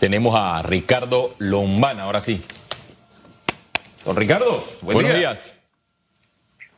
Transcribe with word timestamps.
Tenemos 0.00 0.34
a 0.34 0.62
Ricardo 0.62 1.34
Lombana, 1.36 2.04
ahora 2.04 2.22
sí. 2.22 2.40
Don 4.06 4.16
Ricardo, 4.16 4.64
buenos 4.80 5.14
días. 5.14 5.52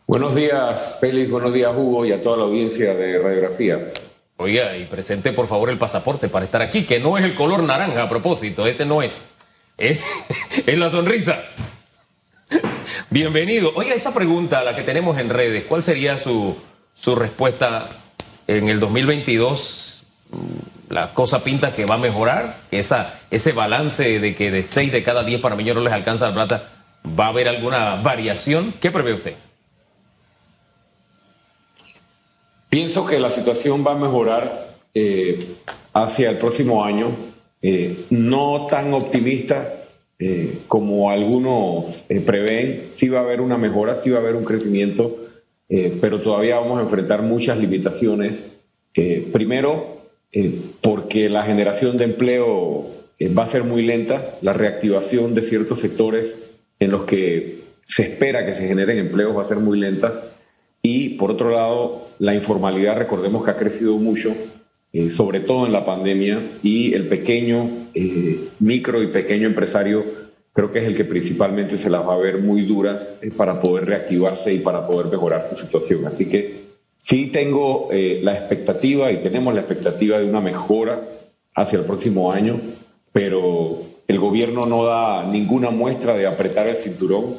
Buenos 0.09 0.35
días, 0.35 0.99
Félix, 1.01 1.31
buenos 1.31 1.55
días, 1.55 1.71
Hugo, 1.73 2.05
y 2.05 2.11
a 2.11 2.21
toda 2.21 2.39
la 2.39 2.43
audiencia 2.43 2.95
de 2.95 3.21
Radiografía. 3.21 3.93
Oiga, 4.39 4.77
y 4.77 4.87
presente 4.87 5.33
por 5.33 5.47
favor 5.47 5.71
el 5.71 5.79
pasaporte 5.79 6.29
para 6.29 6.47
estar 6.47 6.63
aquí, 6.63 6.85
que 6.85 6.99
no 6.99 7.17
es 7.17 7.23
el 7.23 7.37
color 7.37 7.63
naranja 7.63 8.03
a 8.03 8.09
propósito, 8.09 8.67
ese 8.67 8.85
no 8.85 9.03
es. 9.03 9.31
Es, 9.79 10.01
la 10.67 10.91
sonrisa. 10.91 11.45
Bienvenido. 13.09 13.71
Oiga, 13.77 13.95
esa 13.95 14.13
pregunta, 14.13 14.65
la 14.65 14.75
que 14.75 14.83
tenemos 14.83 15.17
en 15.19 15.29
redes, 15.29 15.69
¿cuál 15.69 15.85
sería 15.85 16.19
su, 16.19 16.57
su 16.93 17.15
respuesta 17.15 17.89
en 18.49 18.69
el 18.69 18.81
2022? 18.81 20.03
¿La 20.93 21.15
cosa 21.15 21.43
pinta 21.43 21.75
que 21.75 21.87
va 21.87 21.95
a 21.95 21.99
mejorar? 21.99 22.65
Esa, 22.71 23.19
ese 23.31 23.53
balance 23.53 24.21
de 24.21 24.35
que 24.35 24.51
de 24.51 24.63
6 24.63 24.93
de 24.93 25.03
cada 25.03 25.25
10 25.25 25.41
panameños 25.41 25.75
no 25.75 25.81
les 25.81 25.93
alcanza 25.95 26.29
la 26.29 26.35
plata, 26.35 26.69
¿va 27.19 27.25
a 27.25 27.29
haber 27.29 27.49
alguna 27.49 27.97
variación? 28.03 28.75
¿Qué 28.79 28.91
prevé 28.91 29.15
usted? 29.15 29.33
Pienso 32.69 33.07
que 33.07 33.19
la 33.19 33.31
situación 33.31 33.83
va 33.87 33.93
a 33.93 33.95
mejorar 33.95 34.75
eh, 34.93 35.39
hacia 35.95 36.29
el 36.29 36.37
próximo 36.37 36.85
año, 36.85 37.17
eh, 37.63 38.05
no 38.11 38.67
tan 38.67 38.93
optimista 38.93 39.87
eh, 40.19 40.59
como 40.69 41.11
algunos 41.11 42.05
prevén, 42.27 42.91
sí 42.93 43.09
va 43.09 43.21
a 43.21 43.23
haber 43.23 43.41
una 43.41 43.57
mejora, 43.57 43.95
sí 43.95 44.11
va 44.11 44.19
a 44.19 44.21
haber 44.21 44.37
un 44.37 44.45
crecimiento, 44.45 45.17
pero 46.03 46.21
todavía 46.21 46.59
vamos 46.59 46.81
a 46.81 46.83
enfrentar 46.83 47.23
muchas 47.23 47.57
limitaciones. 47.57 48.59
primero, 49.33 50.02
porque 50.81 51.29
la 51.29 51.43
generación 51.43 51.99
de 51.99 52.05
empleo 52.05 52.91
va 53.37 53.43
a 53.43 53.47
ser 53.47 53.65
muy 53.65 53.83
lenta, 53.83 54.39
la 54.41 54.53
reactivación 54.53 55.35
de 55.35 55.43
ciertos 55.43 55.81
sectores 55.81 56.51
en 56.81 56.91
los 56.91 57.05
que 57.05 57.63
se 57.87 58.03
espera 58.03 58.47
que 58.47 58.55
se 58.55 58.67
generen 58.67 58.99
empleos 58.99 59.37
va 59.37 59.43
a 59.43 59.47
ser 59.47 59.59
muy 59.59 59.79
lenta. 59.79 60.25
Y 60.83 61.11
por 61.11 61.31
otro 61.31 61.51
lado, 61.51 62.09
la 62.19 62.35
informalidad, 62.35 62.97
recordemos 62.97 63.45
que 63.45 63.51
ha 63.51 63.57
crecido 63.57 63.97
mucho, 63.99 64.35
eh, 64.93 65.09
sobre 65.09 65.41
todo 65.41 65.67
en 65.67 65.73
la 65.73 65.85
pandemia, 65.85 66.41
y 66.63 66.95
el 66.95 67.07
pequeño, 67.07 67.89
eh, 67.95 68.49
micro 68.59 69.03
y 69.03 69.09
pequeño 69.09 69.47
empresario 69.47 70.23
creo 70.55 70.71
que 70.71 70.81
es 70.81 70.87
el 70.87 70.95
que 70.95 71.05
principalmente 71.05 71.79
se 71.79 71.89
las 71.89 72.07
va 72.07 72.15
a 72.15 72.19
ver 72.19 72.39
muy 72.39 72.63
duras 72.63 73.19
eh, 73.23 73.31
para 73.31 73.59
poder 73.61 73.87
reactivarse 73.87 74.53
y 74.53 74.59
para 74.59 74.87
poder 74.87 75.07
mejorar 75.07 75.43
su 75.43 75.55
situación. 75.55 76.07
Así 76.07 76.29
que 76.29 76.62
sí 77.03 77.27
tengo 77.27 77.89
la 77.91 78.35
expectativa 78.35 79.11
y 79.11 79.17
tenemos 79.17 79.53
la 79.53 79.63
expectativa 79.63 80.21
de 80.21 80.27
una 80.27 80.41
mejora 80.41 81.03
hacia 81.53 81.81
el 81.81 81.85
próximo 81.85 82.31
año, 82.31 82.61
pero 83.13 83.81
el 84.07 84.19
gobierno 84.21 84.67
no 84.67 84.85
da 84.85 85.25
ninguna 85.25 85.71
muestra 85.71 86.15
de 86.15 86.27
apretar 86.27 86.69
el 86.69 86.77
cinturón 86.77 87.35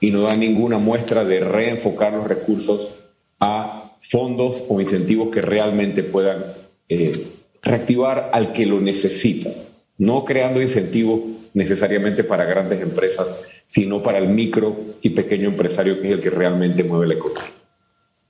y 0.00 0.10
no 0.10 0.22
da 0.22 0.34
ninguna 0.34 0.78
muestra 0.78 1.24
de 1.24 1.40
reenfocar 1.40 2.12
los 2.12 2.26
recursos 2.26 3.04
a 3.40 3.94
fondos 4.00 4.64
o 4.68 4.80
incentivos 4.80 5.28
que 5.30 5.40
realmente 5.40 6.02
puedan 6.02 6.54
eh, 6.88 7.26
reactivar 7.62 8.30
al 8.32 8.52
que 8.52 8.66
lo 8.66 8.80
necesita, 8.80 9.50
no 9.96 10.24
creando 10.24 10.60
incentivos 10.60 11.20
necesariamente 11.54 12.24
para 12.24 12.44
grandes 12.44 12.82
empresas, 12.82 13.38
sino 13.68 14.02
para 14.02 14.18
el 14.18 14.28
micro 14.28 14.76
y 15.02 15.10
pequeño 15.10 15.48
empresario 15.48 16.00
que 16.00 16.08
es 16.08 16.14
el 16.14 16.20
que 16.20 16.30
realmente 16.30 16.82
mueve 16.82 17.06
la 17.06 17.14
economía. 17.14 17.63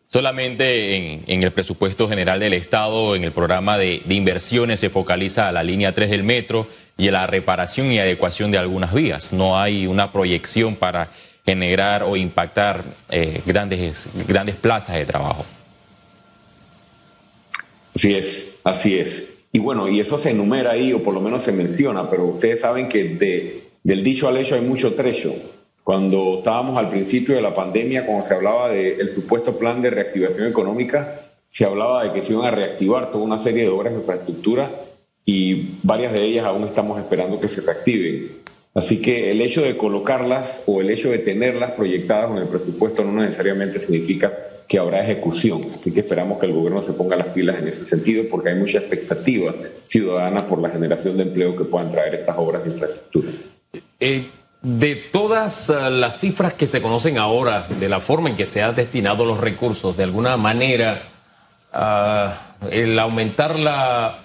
Solamente 0.07 0.97
en, 1.27 1.43
el 1.43 1.53
presupuesto 1.53 2.09
general 2.09 2.39
del 2.39 2.55
Estado, 2.55 3.17
en 3.17 3.25
el 3.25 3.33
programa 3.33 3.77
de, 3.79 4.03
inversiones, 4.09 4.81
se 4.81 4.91
focaliza 4.91 5.49
a 5.49 5.53
la 5.53 5.63
línea 5.63 5.93
3 5.93 6.11
del 6.11 6.23
metro 6.23 6.69
y 6.97 7.09
a 7.09 7.13
la 7.13 7.27
reparación 7.27 7.91
y 7.91 7.99
adecuación 7.99 8.51
de 8.51 8.59
algunas 8.59 8.95
vías. 8.95 9.33
No 9.33 9.59
hay 9.59 9.87
una 9.87 10.13
proyección 10.13 10.77
para 10.77 11.11
generar 11.45 12.05
o 12.05 12.17
impactar 12.17 12.85
eh, 13.11 13.43
grandes, 13.45 14.09
grandes 14.29 14.55
plazas 14.55 14.97
de 14.97 15.05
trabajo. 15.05 15.45
Así 17.95 18.15
es, 18.15 18.61
así 18.65 18.99
es. 18.99 19.39
Y 19.53 19.59
bueno, 19.61 19.89
y 19.89 20.01
eso 20.01 20.19
se 20.19 20.31
enumera 20.31 20.73
ahí, 20.73 20.93
o 20.93 21.03
por 21.03 21.15
lo 21.15 21.21
menos 21.21 21.43
se 21.43 21.53
menciona, 21.53 22.11
pero 22.11 22.25
ustedes 22.27 22.61
saben 22.61 22.89
que 22.89 23.05
de, 23.05 23.65
del 23.85 24.03
dicho 24.03 24.27
al 24.27 24.37
hecho 24.37 24.57
hay 24.57 24.63
mucho 24.63 24.95
trecho. 24.95 25.33
Cuando 25.85 26.37
estábamos 26.39 26.79
al 26.79 26.89
principio 26.89 27.35
de 27.35 27.43
la 27.43 27.55
pandemia, 27.55 28.07
cuando 28.07 28.25
se 28.27 28.35
hablaba 28.35 28.71
del 28.71 29.09
supuesto 29.11 29.59
plan 29.59 29.83
de 29.83 29.91
reactivación 29.91 30.49
económica, 30.49 31.21
se 31.51 31.67
hablaba 31.67 32.05
de 32.05 32.13
que 32.13 32.23
se 32.23 32.33
iban 32.33 32.47
a 32.47 32.51
reactivar 32.51 33.11
toda 33.11 33.23
una 33.23 33.37
serie 33.37 33.65
de 33.65 33.69
obras 33.69 33.93
de 33.93 34.01
infraestructura 34.01 34.71
y 35.27 35.77
varias 35.83 36.15
de 36.15 36.23
ellas 36.23 36.47
aún 36.47 36.65
estamos 36.65 36.99
esperando 36.99 37.39
que 37.39 37.49
se 37.49 37.61
reactiven. 37.61 38.45
Así 38.75 39.01
que 39.01 39.31
el 39.31 39.41
hecho 39.43 39.63
de 39.63 39.77
colocarlas 39.77 40.65
o 40.67 40.81
el 40.81 40.91
hecho 40.91 41.11
de 41.11 41.19
tenerlas 41.19 41.73
proyectadas 41.73 42.31
en 42.31 42.39
el 42.39 42.49
presupuesto 42.49 43.05
no 43.05 43.21
necesariamente 43.21 43.79
significa 43.79 44.33
que 44.67 44.79
habrá 44.79 45.05
ejecución. 45.05 45.61
Así 45.77 45.93
que 45.93 46.01
esperamos 46.01 46.41
que 46.41 46.47
el 46.47 46.55
gobierno 46.55 46.81
se 46.81 46.95
ponga 46.95 47.15
las 47.15 47.29
pilas 47.29 47.59
en 47.59 47.69
ese 47.69 47.85
sentido 47.85 48.25
porque 48.29 48.49
hay 48.49 48.57
mucha 48.57 48.79
expectativa 48.79 49.55
ciudadana 49.85 50.47
por 50.47 50.61
la 50.61 50.71
generación 50.71 51.19
de 51.19 51.25
empleo 51.25 51.55
que 51.55 51.65
puedan 51.65 51.91
traer 51.91 52.15
estas 52.15 52.37
obras 52.39 52.65
de 52.65 52.71
infraestructura. 52.71 53.29
Eh, 54.01 54.25
de 54.65 54.97
todas 54.97 55.71
eh, 55.71 55.91
las 55.91 56.19
cifras 56.19 56.55
que 56.55 56.67
se 56.67 56.83
conocen 56.83 57.19
ahora, 57.19 57.67
de 57.69 57.89
la 57.89 58.01
forma 58.01 58.31
en 58.31 58.37
que 58.37 58.47
se 58.47 58.63
han 58.63 58.75
destinado 58.75 59.25
los 59.25 59.39
recursos, 59.39 59.97
de 59.97 60.03
alguna 60.03 60.37
manera, 60.37 61.03
ah, 61.73 62.57
el 62.71 62.99
aumentar 62.99 63.59
la, 63.59 64.19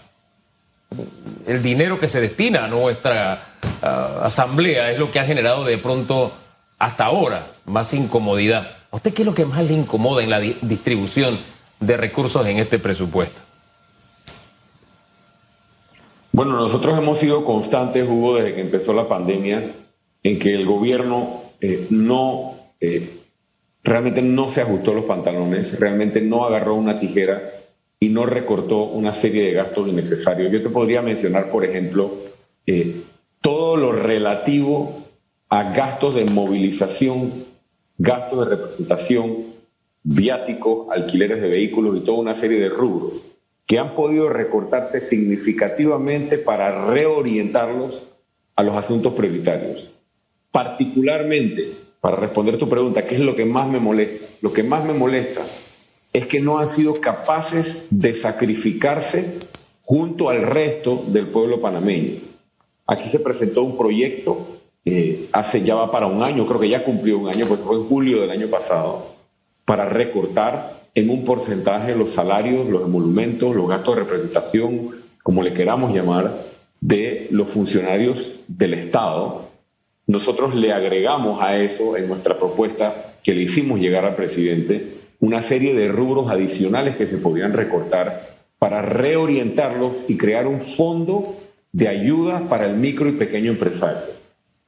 el 1.46 1.62
dinero 1.62 2.00
que 2.00 2.08
se 2.08 2.22
destina 2.22 2.66
a 2.66 2.68
nuestra 2.68 3.44
asamblea 3.82 4.92
es 4.92 5.00
lo 5.00 5.12
que 5.12 5.20
ha 5.20 5.26
generado 5.26 5.64
de 5.64 5.78
pronto 5.78 6.34
hasta 6.78 7.06
ahora 7.06 7.52
más 7.66 7.94
incomodidad. 7.94 8.72
¿A 8.92 8.96
usted 8.96 9.14
qué 9.14 9.22
es 9.22 9.26
lo 9.26 9.34
que 9.34 9.46
más 9.46 9.64
le 9.64 9.74
incomoda 9.74 10.24
en 10.24 10.30
la 10.30 10.40
distribución 10.40 11.40
de 11.80 11.98
recursos 11.98 12.46
en 12.48 12.58
este 12.58 12.80
presupuesto? 12.80 13.42
Bueno, 16.32 16.54
nosotros 16.54 16.98
hemos 16.98 17.18
sido 17.18 17.44
constantes, 17.44 18.08
Hugo, 18.08 18.36
desde 18.36 18.56
que 18.56 18.62
empezó 18.62 18.94
la 18.94 19.08
pandemia, 19.08 19.74
en 20.24 20.40
que 20.40 20.54
el 20.54 20.66
gobierno 20.66 21.44
eh, 21.62 21.88
no, 21.90 22.56
eh, 22.80 23.20
realmente 23.84 24.22
no 24.22 24.50
se 24.50 24.62
ajustó 24.62 24.94
los 24.94 25.06
pantalones, 25.06 25.80
realmente 25.80 26.22
no 26.22 26.46
agarró 26.46 26.76
una 26.76 27.00
tijera 27.00 27.54
y 28.00 28.10
no 28.10 28.26
recortó 28.26 28.84
una 28.84 29.14
serie 29.14 29.44
de 29.44 29.54
gastos 29.54 29.88
innecesarios. 29.88 30.52
Yo 30.52 30.62
te 30.62 30.70
podría 30.70 31.02
mencionar, 31.02 31.50
por 31.50 31.66
ejemplo, 31.66 32.14
eh, 32.66 33.02
todo 33.42 33.78
lo 33.78 33.92
relativo 33.92 35.04
a 35.50 35.74
gastos 35.74 36.16
de 36.16 36.26
movilización, 36.26 37.46
gastos 37.98 38.40
de 38.40 38.56
representación, 38.56 39.48
viáticos, 40.04 40.88
alquileres 40.92 41.42
de 41.42 41.50
vehículos 41.50 41.98
y 41.98 42.02
toda 42.02 42.20
una 42.20 42.34
serie 42.34 42.60
de 42.60 42.70
rubros 42.70 43.24
que 43.66 43.78
han 43.78 43.96
podido 43.96 44.30
recortarse 44.30 45.00
significativamente 45.00 46.40
para 46.40 46.86
reorientarlos 46.88 48.10
a 48.56 48.64
los 48.64 48.76
asuntos 48.76 49.14
prioritarios. 49.14 49.92
Particularmente, 50.52 51.78
para 52.02 52.16
responder 52.16 52.58
tu 52.58 52.68
pregunta, 52.70 53.06
¿qué 53.06 53.16
es 53.16 53.22
lo 53.22 53.36
que 53.36 53.46
más 53.46 53.68
me 53.68 53.80
molesta? 53.80 54.26
Lo 54.42 54.54
que 54.54 54.64
más 54.64 54.86
me 54.86 54.94
molesta 54.94 55.42
es 56.14 56.26
que 56.26 56.40
no 56.40 56.60
han 56.60 56.68
sido 56.68 57.00
capaces 57.02 57.88
de 57.92 58.14
sacrificarse 58.14 59.40
junto 59.82 60.30
al 60.30 60.42
resto 60.42 61.04
del 61.08 61.28
pueblo 61.28 61.62
panameño. 61.62 62.22
Aquí 62.88 63.08
se 63.10 63.20
presentó 63.20 63.64
un 63.64 63.78
proyecto, 63.78 64.60
eh, 64.86 65.28
hace 65.32 65.62
ya 65.62 65.76
va 65.76 65.92
para 65.92 66.08
un 66.08 66.24
año, 66.24 66.46
creo 66.48 66.60
que 66.60 66.70
ya 66.70 66.84
cumplió 66.84 67.20
un 67.20 67.30
año, 67.30 67.46
pues 67.48 67.62
fue 67.62 67.76
en 67.76 67.88
julio 67.88 68.22
del 68.22 68.32
año 68.32 68.50
pasado, 68.50 69.14
para 69.66 69.86
recortar 69.86 70.80
en 70.96 71.10
un 71.10 71.24
porcentaje 71.24 71.96
los 71.96 72.12
salarios, 72.12 72.68
los 72.68 72.84
emolumentos, 72.84 73.56
los 73.56 73.68
gastos 73.68 73.96
de 73.96 74.02
representación, 74.02 74.92
como 75.22 75.44
le 75.44 75.54
queramos 75.54 75.94
llamar, 75.94 76.44
de 76.82 77.28
los 77.32 77.50
funcionarios 77.50 78.40
del 78.48 78.74
Estado. 78.74 79.49
Nosotros 80.10 80.56
le 80.56 80.74
agregamos 80.74 81.40
a 81.40 81.60
eso 81.60 81.96
en 81.96 82.08
nuestra 82.08 82.40
propuesta 82.40 83.14
que 83.24 83.36
le 83.36 83.44
hicimos 83.44 83.80
llegar 83.80 84.06
al 84.06 84.16
presidente 84.16 84.90
una 85.20 85.40
serie 85.40 85.76
de 85.76 85.88
rubros 85.88 86.32
adicionales 86.32 86.96
que 86.96 87.06
se 87.06 87.20
podían 87.20 87.54
recortar 87.54 88.40
para 88.58 88.82
reorientarlos 88.82 90.06
y 90.08 90.18
crear 90.18 90.48
un 90.48 90.62
fondo 90.62 91.38
de 91.74 91.90
ayuda 91.90 92.50
para 92.50 92.66
el 92.66 92.76
micro 92.76 93.08
y 93.08 93.12
pequeño 93.12 93.52
empresario. 93.52 94.16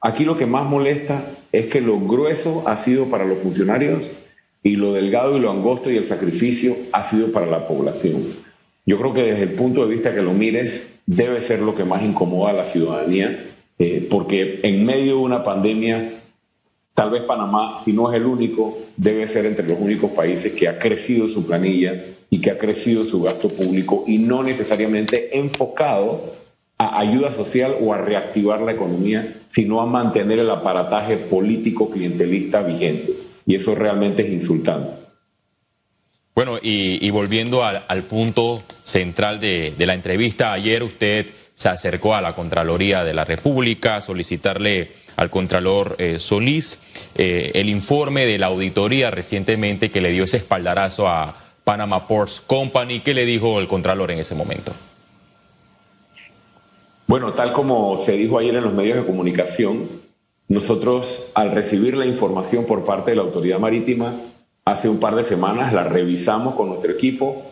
Aquí 0.00 0.24
lo 0.24 0.36
que 0.36 0.46
más 0.46 0.64
molesta 0.64 1.32
es 1.50 1.66
que 1.66 1.80
lo 1.80 1.98
grueso 1.98 2.62
ha 2.68 2.76
sido 2.76 3.06
para 3.06 3.24
los 3.24 3.40
funcionarios 3.40 4.12
y 4.62 4.76
lo 4.76 4.92
delgado 4.92 5.36
y 5.36 5.40
lo 5.40 5.50
angosto 5.50 5.90
y 5.90 5.96
el 5.96 6.04
sacrificio 6.04 6.76
ha 6.92 7.02
sido 7.02 7.32
para 7.32 7.46
la 7.46 7.66
población. 7.66 8.36
Yo 8.86 8.96
creo 8.96 9.12
que 9.12 9.24
desde 9.24 9.42
el 9.42 9.54
punto 9.54 9.84
de 9.84 9.92
vista 9.92 10.14
que 10.14 10.22
lo 10.22 10.34
mires, 10.34 10.88
debe 11.06 11.40
ser 11.40 11.62
lo 11.62 11.74
que 11.74 11.84
más 11.84 12.04
incomoda 12.04 12.50
a 12.50 12.54
la 12.54 12.64
ciudadanía, 12.64 13.51
eh, 13.84 14.06
porque 14.08 14.60
en 14.62 14.86
medio 14.86 15.16
de 15.16 15.22
una 15.22 15.42
pandemia 15.42 16.22
Tal 16.94 17.10
vez 17.10 17.22
Panamá, 17.22 17.78
si 17.78 17.94
no 17.94 18.12
es 18.12 18.16
el 18.16 18.26
único, 18.26 18.78
debe 18.98 19.26
ser 19.26 19.46
entre 19.46 19.66
los 19.66 19.80
únicos 19.80 20.10
países 20.10 20.52
que 20.52 20.68
ha 20.68 20.78
crecido 20.78 21.26
su 21.26 21.46
planilla 21.46 22.04
y 22.28 22.38
que 22.38 22.50
ha 22.50 22.58
crecido 22.58 23.04
su 23.04 23.22
gasto 23.22 23.48
público 23.48 24.04
y 24.06 24.18
no 24.18 24.42
necesariamente 24.42 25.38
enfocado 25.38 26.34
a 26.76 27.00
ayuda 27.00 27.32
social 27.32 27.76
o 27.82 27.94
a 27.94 27.98
reactivar 27.98 28.60
la 28.60 28.72
economía, 28.72 29.40
sino 29.48 29.80
a 29.80 29.86
mantener 29.86 30.38
el 30.38 30.50
aparataje 30.50 31.16
político 31.16 31.90
clientelista 31.90 32.60
vigente. 32.62 33.14
Y 33.46 33.54
eso 33.54 33.74
realmente 33.74 34.22
es 34.22 34.30
insultante. 34.30 35.01
Bueno, 36.34 36.58
y, 36.62 37.10
volviendo 37.10 37.62
al, 37.62 38.04
punto 38.04 38.62
central 38.82 39.38
de, 39.38 39.74
la 39.78 39.92
entrevista, 39.92 40.52
ayer 40.52 40.82
usted 40.82 41.26
se 41.54 41.68
acercó 41.68 42.14
a 42.14 42.22
la 42.22 42.34
Contraloría 42.34 43.04
de 43.04 43.12
la 43.12 43.26
República 43.26 43.96
a 43.96 44.00
solicitarle 44.00 44.92
al 45.16 45.28
Contralor 45.28 45.94
eh, 45.98 46.18
Solís 46.18 46.78
eh, 47.14 47.50
el 47.54 47.68
informe 47.68 48.24
de 48.24 48.38
la 48.38 48.46
auditoría 48.46 49.10
recientemente 49.10 49.90
que 49.90 50.00
le 50.00 50.10
dio 50.10 50.24
ese 50.24 50.38
espaldarazo 50.38 51.06
a 51.06 51.36
Panama 51.64 52.06
Ports 52.08 52.40
Company. 52.40 53.00
¿Qué 53.00 53.12
le 53.12 53.26
dijo 53.26 53.60
el 53.60 53.68
Contralor 53.68 54.10
en 54.10 54.20
ese 54.20 54.34
momento? 54.34 54.72
Bueno, 57.06 57.34
tal 57.34 57.52
como 57.52 57.98
se 57.98 58.16
dijo 58.16 58.38
ayer 58.38 58.54
en 58.54 58.64
los 58.64 58.72
medios 58.72 58.96
de 58.96 59.04
comunicación, 59.04 59.86
nosotros 60.48 61.30
al 61.34 61.50
recibir 61.50 61.94
la 61.94 62.06
información 62.06 62.64
por 62.64 62.86
parte 62.86 63.10
de 63.10 63.18
la 63.18 63.22
Autoridad 63.22 63.58
Marítima, 63.58 64.14
hace 64.64 64.88
un 64.88 64.98
par 64.98 65.16
de 65.16 65.24
semanas 65.24 65.72
la 65.72 65.84
revisamos 65.84 66.54
con 66.54 66.68
nuestro 66.68 66.92
equipo 66.92 67.42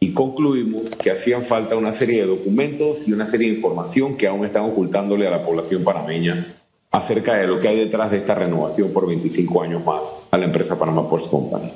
y 0.00 0.12
concluimos 0.12 0.94
que 0.96 1.10
hacían 1.10 1.44
falta 1.44 1.76
una 1.76 1.92
serie 1.92 2.20
de 2.20 2.26
documentos 2.26 3.08
y 3.08 3.12
una 3.12 3.26
serie 3.26 3.48
de 3.48 3.54
información 3.54 4.16
que 4.16 4.26
aún 4.26 4.44
están 4.44 4.64
ocultándole 4.64 5.26
a 5.26 5.30
la 5.30 5.42
población 5.42 5.84
panameña 5.84 6.56
acerca 6.90 7.34
de 7.34 7.46
lo 7.46 7.60
que 7.60 7.68
hay 7.68 7.78
detrás 7.78 8.10
de 8.10 8.18
esta 8.18 8.34
renovación 8.34 8.92
por 8.92 9.06
25 9.06 9.62
años 9.62 9.84
más 9.84 10.26
a 10.30 10.38
la 10.38 10.46
empresa 10.46 10.78
Panama 10.78 11.08
Ports 11.08 11.28
Company. 11.28 11.72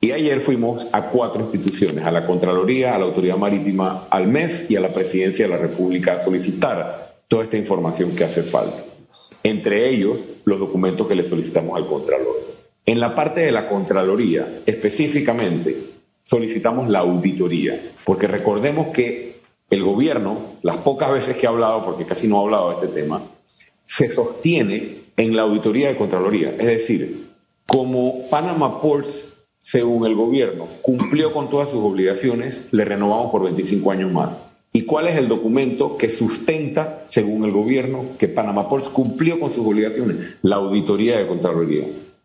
Y 0.00 0.12
ayer 0.12 0.40
fuimos 0.40 0.86
a 0.92 1.10
cuatro 1.10 1.40
instituciones, 1.40 2.04
a 2.04 2.12
la 2.12 2.24
Contraloría, 2.24 2.94
a 2.94 2.98
la 2.98 3.06
Autoridad 3.06 3.36
Marítima, 3.36 4.06
al 4.10 4.28
MEF 4.28 4.70
y 4.70 4.76
a 4.76 4.80
la 4.80 4.92
Presidencia 4.92 5.44
de 5.44 5.50
la 5.50 5.58
República 5.58 6.14
a 6.14 6.20
solicitar 6.20 7.16
toda 7.26 7.44
esta 7.44 7.56
información 7.56 8.14
que 8.14 8.24
hace 8.24 8.42
falta. 8.42 8.84
Entre 9.42 9.88
ellos, 9.88 10.28
los 10.44 10.60
documentos 10.60 11.08
que 11.08 11.16
le 11.16 11.24
solicitamos 11.24 11.76
al 11.76 11.88
Contralor. 11.88 12.57
En 12.88 13.00
la 13.00 13.14
parte 13.14 13.42
de 13.42 13.52
la 13.52 13.68
Contraloría, 13.68 14.62
específicamente, 14.64 15.76
solicitamos 16.24 16.88
la 16.88 17.00
auditoría, 17.00 17.92
porque 18.06 18.26
recordemos 18.26 18.86
que 18.94 19.42
el 19.68 19.82
gobierno, 19.82 20.54
las 20.62 20.78
pocas 20.78 21.12
veces 21.12 21.36
que 21.36 21.46
ha 21.46 21.50
hablado, 21.50 21.84
porque 21.84 22.06
casi 22.06 22.26
no 22.28 22.38
ha 22.38 22.44
hablado 22.44 22.70
de 22.70 22.76
este 22.76 22.88
tema, 22.88 23.24
se 23.84 24.10
sostiene 24.10 25.02
en 25.18 25.36
la 25.36 25.42
auditoría 25.42 25.88
de 25.88 25.98
Contraloría. 25.98 26.56
Es 26.58 26.64
decir, 26.64 27.26
como 27.66 28.26
Panama 28.30 28.80
Ports 28.80 29.34
según 29.60 30.06
el 30.06 30.14
gobierno, 30.14 30.66
cumplió 30.80 31.34
con 31.34 31.50
todas 31.50 31.68
sus 31.68 31.84
obligaciones, 31.84 32.68
le 32.70 32.86
renovamos 32.86 33.30
por 33.30 33.42
25 33.42 33.90
años 33.90 34.10
más. 34.10 34.34
¿Y 34.72 34.84
cuál 34.86 35.08
es 35.08 35.16
el 35.16 35.28
documento 35.28 35.98
que 35.98 36.08
sustenta, 36.08 37.04
según 37.04 37.44
el 37.44 37.50
gobierno, 37.50 38.06
que 38.18 38.28
Panamá 38.28 38.66
Ports 38.66 38.88
cumplió 38.88 39.38
con 39.38 39.50
sus 39.50 39.66
obligaciones? 39.66 40.38
La 40.40 40.56
auditoría 40.56 41.18
de 41.18 41.26
Contraloría. 41.26 41.84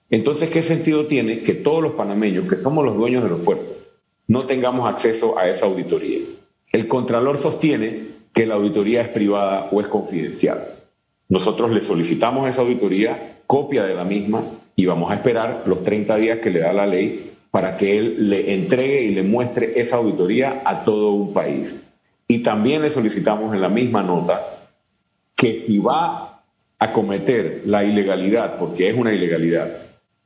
Entonces, 0.10 0.50
¿qué 0.50 0.62
sentido 0.62 1.08
tiene 1.08 1.42
que 1.42 1.54
todos 1.54 1.82
los 1.82 1.94
panameños, 1.94 2.48
que 2.48 2.58
somos 2.58 2.86
los 2.86 2.96
dueños 2.96 3.24
de 3.24 3.30
los 3.30 3.42
puertos, 3.42 3.88
no 4.28 4.46
tengamos 4.46 4.88
acceso 4.88 5.38
a 5.38 5.48
esa 5.48 5.66
auditoría? 5.66 6.20
El 6.72 6.88
Contralor 6.88 7.38
sostiene 7.38 8.14
que 8.34 8.46
la 8.46 8.56
auditoría 8.56 9.02
es 9.02 9.10
privada 9.10 9.70
o 9.72 9.82
es 9.82 9.88
confidencial. 9.88 10.68
Nosotros 11.30 11.72
le 11.72 11.82
solicitamos 11.82 12.50
esa 12.50 12.62
auditoría, 12.62 13.42
copia 13.48 13.86
de 13.86 13.96
la 13.96 14.04
misma, 14.04 14.44
y 14.76 14.86
vamos 14.86 15.12
a 15.12 15.16
esperar 15.16 15.64
los 15.66 15.84
30 15.84 16.16
días 16.18 16.40
que 16.40 16.50
le 16.50 16.60
da 16.60 16.74
la 16.74 16.88
ley 16.88 17.32
para 17.52 17.78
que 17.78 17.98
él 17.98 18.30
le 18.30 18.54
entregue 18.54 19.02
y 19.02 19.14
le 19.14 19.22
muestre 19.22 19.80
esa 19.80 19.98
auditoría 19.98 20.64
a 20.66 20.84
todo 20.84 21.12
un 21.12 21.34
país. 21.34 21.84
Y 22.28 22.40
también 22.40 22.82
le 22.82 22.90
solicitamos 22.90 23.54
en 23.54 23.62
la 23.62 23.70
misma 23.70 24.02
nota 24.02 24.70
que 25.36 25.56
si 25.56 25.78
va 25.78 26.42
a 26.80 26.94
cometer 26.94 27.62
la 27.66 27.84
ilegalidad, 27.84 28.58
porque 28.58 28.90
es 28.90 28.98
una 28.98 29.14
ilegalidad, 29.14 29.83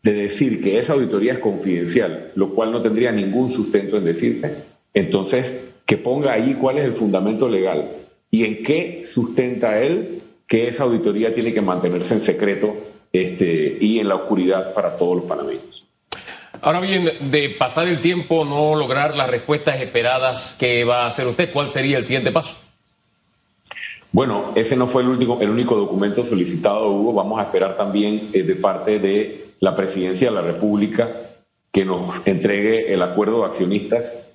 de 0.08 0.14
decir 0.14 0.64
que 0.64 0.80
esa 0.80 0.94
auditoría 0.94 1.34
es 1.34 1.40
confidencial, 1.40 2.32
lo 2.36 2.56
cual 2.56 2.72
no 2.72 2.82
tendría 2.82 3.12
ningún 3.12 3.50
sustento 3.50 3.98
en 3.98 4.06
decirse, 4.06 4.64
entonces 4.94 5.74
que 5.86 5.98
ponga 5.98 6.32
ahí 6.32 6.54
cuál 6.54 6.78
es 6.78 6.86
el 6.86 6.94
fundamento 6.94 7.50
legal 7.50 7.92
y 8.32 8.46
en 8.46 8.64
qué 8.64 9.02
sustenta 9.04 9.82
él 9.82 10.22
que 10.48 10.70
esa 10.70 10.86
auditoría 10.86 11.36
tiene 11.36 11.54
que 11.54 11.60
mantenerse 11.60 12.14
en 12.14 12.22
secreto 12.22 12.74
este, 13.12 13.78
y 13.82 14.00
en 14.00 14.08
la 14.08 14.16
oscuridad 14.16 14.74
para 14.74 14.96
todos 14.96 15.18
los 15.18 15.26
panameños. 15.26 15.86
Ahora 16.62 16.80
bien, 16.80 17.12
de 17.30 17.50
pasar 17.50 17.90
el 17.90 18.00
tiempo, 18.00 18.46
no 18.46 18.76
lograr 18.76 19.14
las 19.14 19.30
respuestas 19.30 19.82
esperadas, 19.82 20.56
¿qué 20.58 20.86
va 20.86 21.04
a 21.04 21.08
hacer 21.08 21.28
usted? 21.28 21.52
¿Cuál 21.52 21.70
sería 21.70 21.98
el 21.98 22.06
siguiente 22.06 22.32
paso? 22.32 22.56
Bueno, 24.14 24.54
ese 24.56 24.78
no 24.78 24.88
fue 24.88 25.02
el, 25.02 25.10
último, 25.10 25.38
el 25.42 25.50
único 25.50 25.76
documento 25.76 26.24
solicitado, 26.24 26.90
Hugo. 26.92 27.12
Vamos 27.12 27.42
a 27.42 27.44
esperar 27.44 27.76
también 27.76 28.30
eh, 28.32 28.44
de 28.44 28.56
parte 28.56 29.00
de 29.00 29.47
la 29.60 29.76
Presidencia 29.76 30.30
de 30.30 30.36
la 30.36 30.42
República 30.42 31.12
que 31.72 31.86
nos 31.86 32.26
entregue 32.26 32.94
el 32.94 33.02
acuerdo 33.02 33.40
de 33.40 33.46
accionistas 33.46 34.32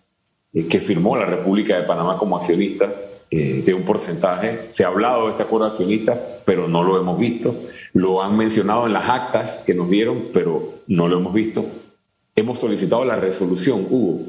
eh, 0.55 0.69
que 0.69 0.81
firmó 0.81 1.17
la 1.17 1.27
República 1.27 1.77
de 1.77 1.85
Panamá 1.85 2.19
como 2.19 2.37
accionista 2.37 2.95
eh, 3.31 3.63
de 3.65 3.75
un 3.75 3.85
porcentaje. 3.85 4.67
Se 4.71 4.85
ha 4.85 4.89
hablado 4.89 5.25
de 5.25 5.31
este 5.31 5.43
acuerdo 5.43 5.67
de 5.67 5.73
accionistas, 5.73 6.19
pero 6.45 6.69
no 6.69 6.83
lo 6.83 6.99
hemos 6.99 7.19
visto. 7.19 7.55
Lo 7.93 8.23
han 8.23 8.37
mencionado 8.37 8.87
en 8.87 8.93
las 8.93 9.09
actas 9.09 9.63
que 9.67 9.75
nos 9.75 9.89
dieron, 9.89 10.29
pero 10.33 10.75
no 10.87 11.09
lo 11.09 11.19
hemos 11.19 11.33
visto 11.33 11.65
hemos 12.37 12.59
solicitado 12.59 13.05
la 13.05 13.17
resolución, 13.17 13.87
Hugo. 13.91 14.27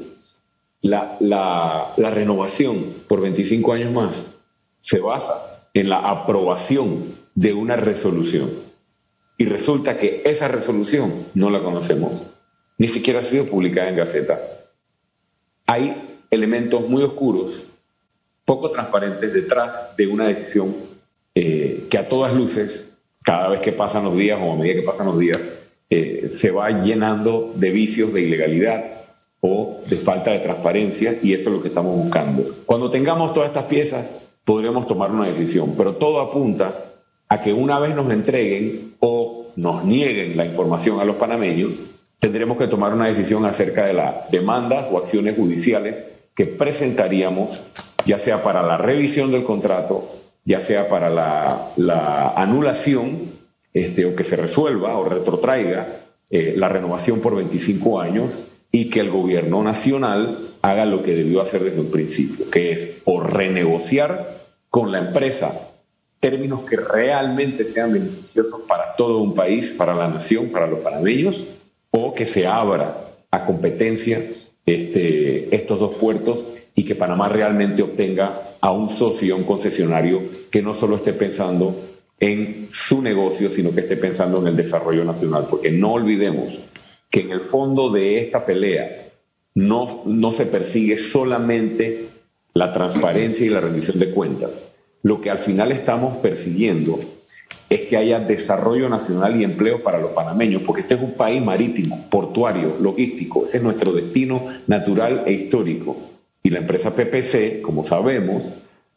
La, 0.82 1.16
la, 1.20 1.94
la, 1.96 2.10
renovación 2.10 2.94
por 3.08 3.22
25 3.22 3.72
años 3.72 3.92
más 3.92 4.34
se 4.82 5.00
basa 5.00 5.64
en 5.72 5.88
la 5.88 6.10
aprobación 6.10 7.16
de 7.34 7.54
una 7.54 7.76
resolución. 7.76 8.50
Y 9.36 9.46
resulta 9.46 9.96
que 9.96 10.22
esa 10.24 10.48
resolución 10.48 11.26
no 11.34 11.50
la 11.50 11.62
conocemos, 11.62 12.22
ni 12.78 12.88
siquiera 12.88 13.20
ha 13.20 13.22
sido 13.22 13.46
publicada 13.46 13.88
en 13.88 13.96
Gaceta. 13.96 14.40
Hay 15.66 16.20
elementos 16.30 16.88
muy 16.88 17.02
oscuros, 17.02 17.66
poco 18.44 18.70
transparentes 18.70 19.32
detrás 19.32 19.96
de 19.96 20.06
una 20.06 20.28
decisión 20.28 20.74
eh, 21.34 21.86
que 21.90 21.98
a 21.98 22.08
todas 22.08 22.34
luces, 22.34 22.92
cada 23.24 23.48
vez 23.48 23.60
que 23.60 23.72
pasan 23.72 24.04
los 24.04 24.16
días 24.16 24.38
o 24.40 24.52
a 24.52 24.56
medida 24.56 24.74
que 24.74 24.86
pasan 24.86 25.06
los 25.06 25.18
días, 25.18 25.48
eh, 25.90 26.26
se 26.28 26.50
va 26.50 26.70
llenando 26.70 27.52
de 27.56 27.70
vicios 27.70 28.12
de 28.12 28.22
ilegalidad 28.22 28.84
o 29.40 29.82
de 29.88 29.98
falta 29.98 30.30
de 30.30 30.38
transparencia 30.38 31.18
y 31.22 31.34
eso 31.34 31.50
es 31.50 31.56
lo 31.56 31.62
que 31.62 31.68
estamos 31.68 31.96
buscando. 31.96 32.54
Cuando 32.66 32.90
tengamos 32.90 33.34
todas 33.34 33.48
estas 33.48 33.64
piezas 33.64 34.14
podremos 34.44 34.86
tomar 34.86 35.10
una 35.10 35.26
decisión, 35.26 35.74
pero 35.76 35.96
todo 35.96 36.20
apunta 36.20 36.93
a 37.28 37.40
que 37.40 37.52
una 37.52 37.78
vez 37.78 37.94
nos 37.94 38.10
entreguen 38.10 38.94
o 39.00 39.46
nos 39.56 39.84
nieguen 39.84 40.36
la 40.36 40.46
información 40.46 41.00
a 41.00 41.04
los 41.04 41.16
panameños, 41.16 41.80
tendremos 42.18 42.56
que 42.56 42.66
tomar 42.66 42.92
una 42.92 43.06
decisión 43.06 43.44
acerca 43.44 43.86
de 43.86 43.92
las 43.92 44.30
demandas 44.30 44.88
o 44.90 44.98
acciones 44.98 45.36
judiciales 45.36 46.12
que 46.34 46.46
presentaríamos, 46.46 47.62
ya 48.06 48.18
sea 48.18 48.42
para 48.42 48.62
la 48.62 48.76
revisión 48.76 49.30
del 49.30 49.44
contrato, 49.44 50.10
ya 50.44 50.60
sea 50.60 50.88
para 50.88 51.10
la, 51.10 51.70
la 51.76 52.30
anulación 52.30 53.32
este, 53.72 54.06
o 54.06 54.14
que 54.14 54.24
se 54.24 54.36
resuelva 54.36 54.96
o 54.98 55.04
retrotraiga 55.04 56.00
eh, 56.30 56.54
la 56.56 56.68
renovación 56.68 57.20
por 57.20 57.36
25 57.36 58.00
años 58.00 58.48
y 58.72 58.90
que 58.90 59.00
el 59.00 59.10
gobierno 59.10 59.62
nacional 59.62 60.54
haga 60.62 60.84
lo 60.84 61.02
que 61.02 61.14
debió 61.14 61.40
hacer 61.40 61.62
desde 61.62 61.80
un 61.80 61.90
principio, 61.90 62.50
que 62.50 62.72
es 62.72 63.02
o 63.04 63.20
renegociar 63.20 64.42
con 64.70 64.90
la 64.90 64.98
empresa 64.98 65.68
términos 66.24 66.62
que 66.64 66.76
realmente 66.76 67.66
sean 67.66 67.92
beneficiosos 67.92 68.62
para 68.62 68.96
todo 68.96 69.18
un 69.18 69.34
país, 69.34 69.74
para 69.74 69.94
la 69.94 70.08
nación, 70.08 70.48
para 70.48 70.66
los 70.66 70.78
panameños, 70.78 71.48
o 71.90 72.14
que 72.14 72.24
se 72.24 72.46
abra 72.46 73.10
a 73.30 73.44
competencia 73.44 74.24
este, 74.64 75.54
estos 75.54 75.78
dos 75.78 75.96
puertos 75.96 76.48
y 76.74 76.86
que 76.86 76.94
Panamá 76.94 77.28
realmente 77.28 77.82
obtenga 77.82 78.56
a 78.58 78.72
un 78.72 78.88
socio, 78.88 79.36
un 79.36 79.44
concesionario 79.44 80.22
que 80.50 80.62
no 80.62 80.72
solo 80.72 80.96
esté 80.96 81.12
pensando 81.12 81.78
en 82.18 82.68
su 82.70 83.02
negocio, 83.02 83.50
sino 83.50 83.74
que 83.74 83.82
esté 83.82 83.98
pensando 83.98 84.40
en 84.40 84.46
el 84.46 84.56
desarrollo 84.56 85.04
nacional. 85.04 85.46
Porque 85.50 85.70
no 85.70 85.92
olvidemos 85.92 86.58
que 87.10 87.20
en 87.20 87.32
el 87.32 87.42
fondo 87.42 87.90
de 87.90 88.22
esta 88.22 88.46
pelea 88.46 89.10
no, 89.54 90.02
no 90.06 90.32
se 90.32 90.46
persigue 90.46 90.96
solamente 90.96 92.08
la 92.54 92.72
transparencia 92.72 93.44
y 93.44 93.50
la 93.50 93.60
rendición 93.60 93.98
de 93.98 94.10
cuentas. 94.10 94.64
Lo 95.04 95.20
que 95.20 95.28
al 95.28 95.38
final 95.38 95.70
estamos 95.70 96.16
persiguiendo 96.16 96.98
es 97.68 97.82
que 97.82 97.98
haya 97.98 98.20
desarrollo 98.20 98.88
nacional 98.88 99.38
y 99.38 99.44
empleo 99.44 99.82
para 99.82 100.00
los 100.00 100.12
panameños, 100.12 100.62
porque 100.64 100.80
este 100.80 100.94
es 100.94 101.02
un 101.02 101.12
país 101.12 101.42
marítimo, 101.42 102.06
portuario, 102.08 102.76
logístico, 102.80 103.44
ese 103.44 103.58
es 103.58 103.62
nuestro 103.62 103.92
destino 103.92 104.46
natural 104.66 105.24
e 105.26 105.32
histórico. 105.34 105.94
Y 106.42 106.48
la 106.48 106.60
empresa 106.60 106.96
PPC, 106.96 107.60
como 107.60 107.84
sabemos, 107.84 108.54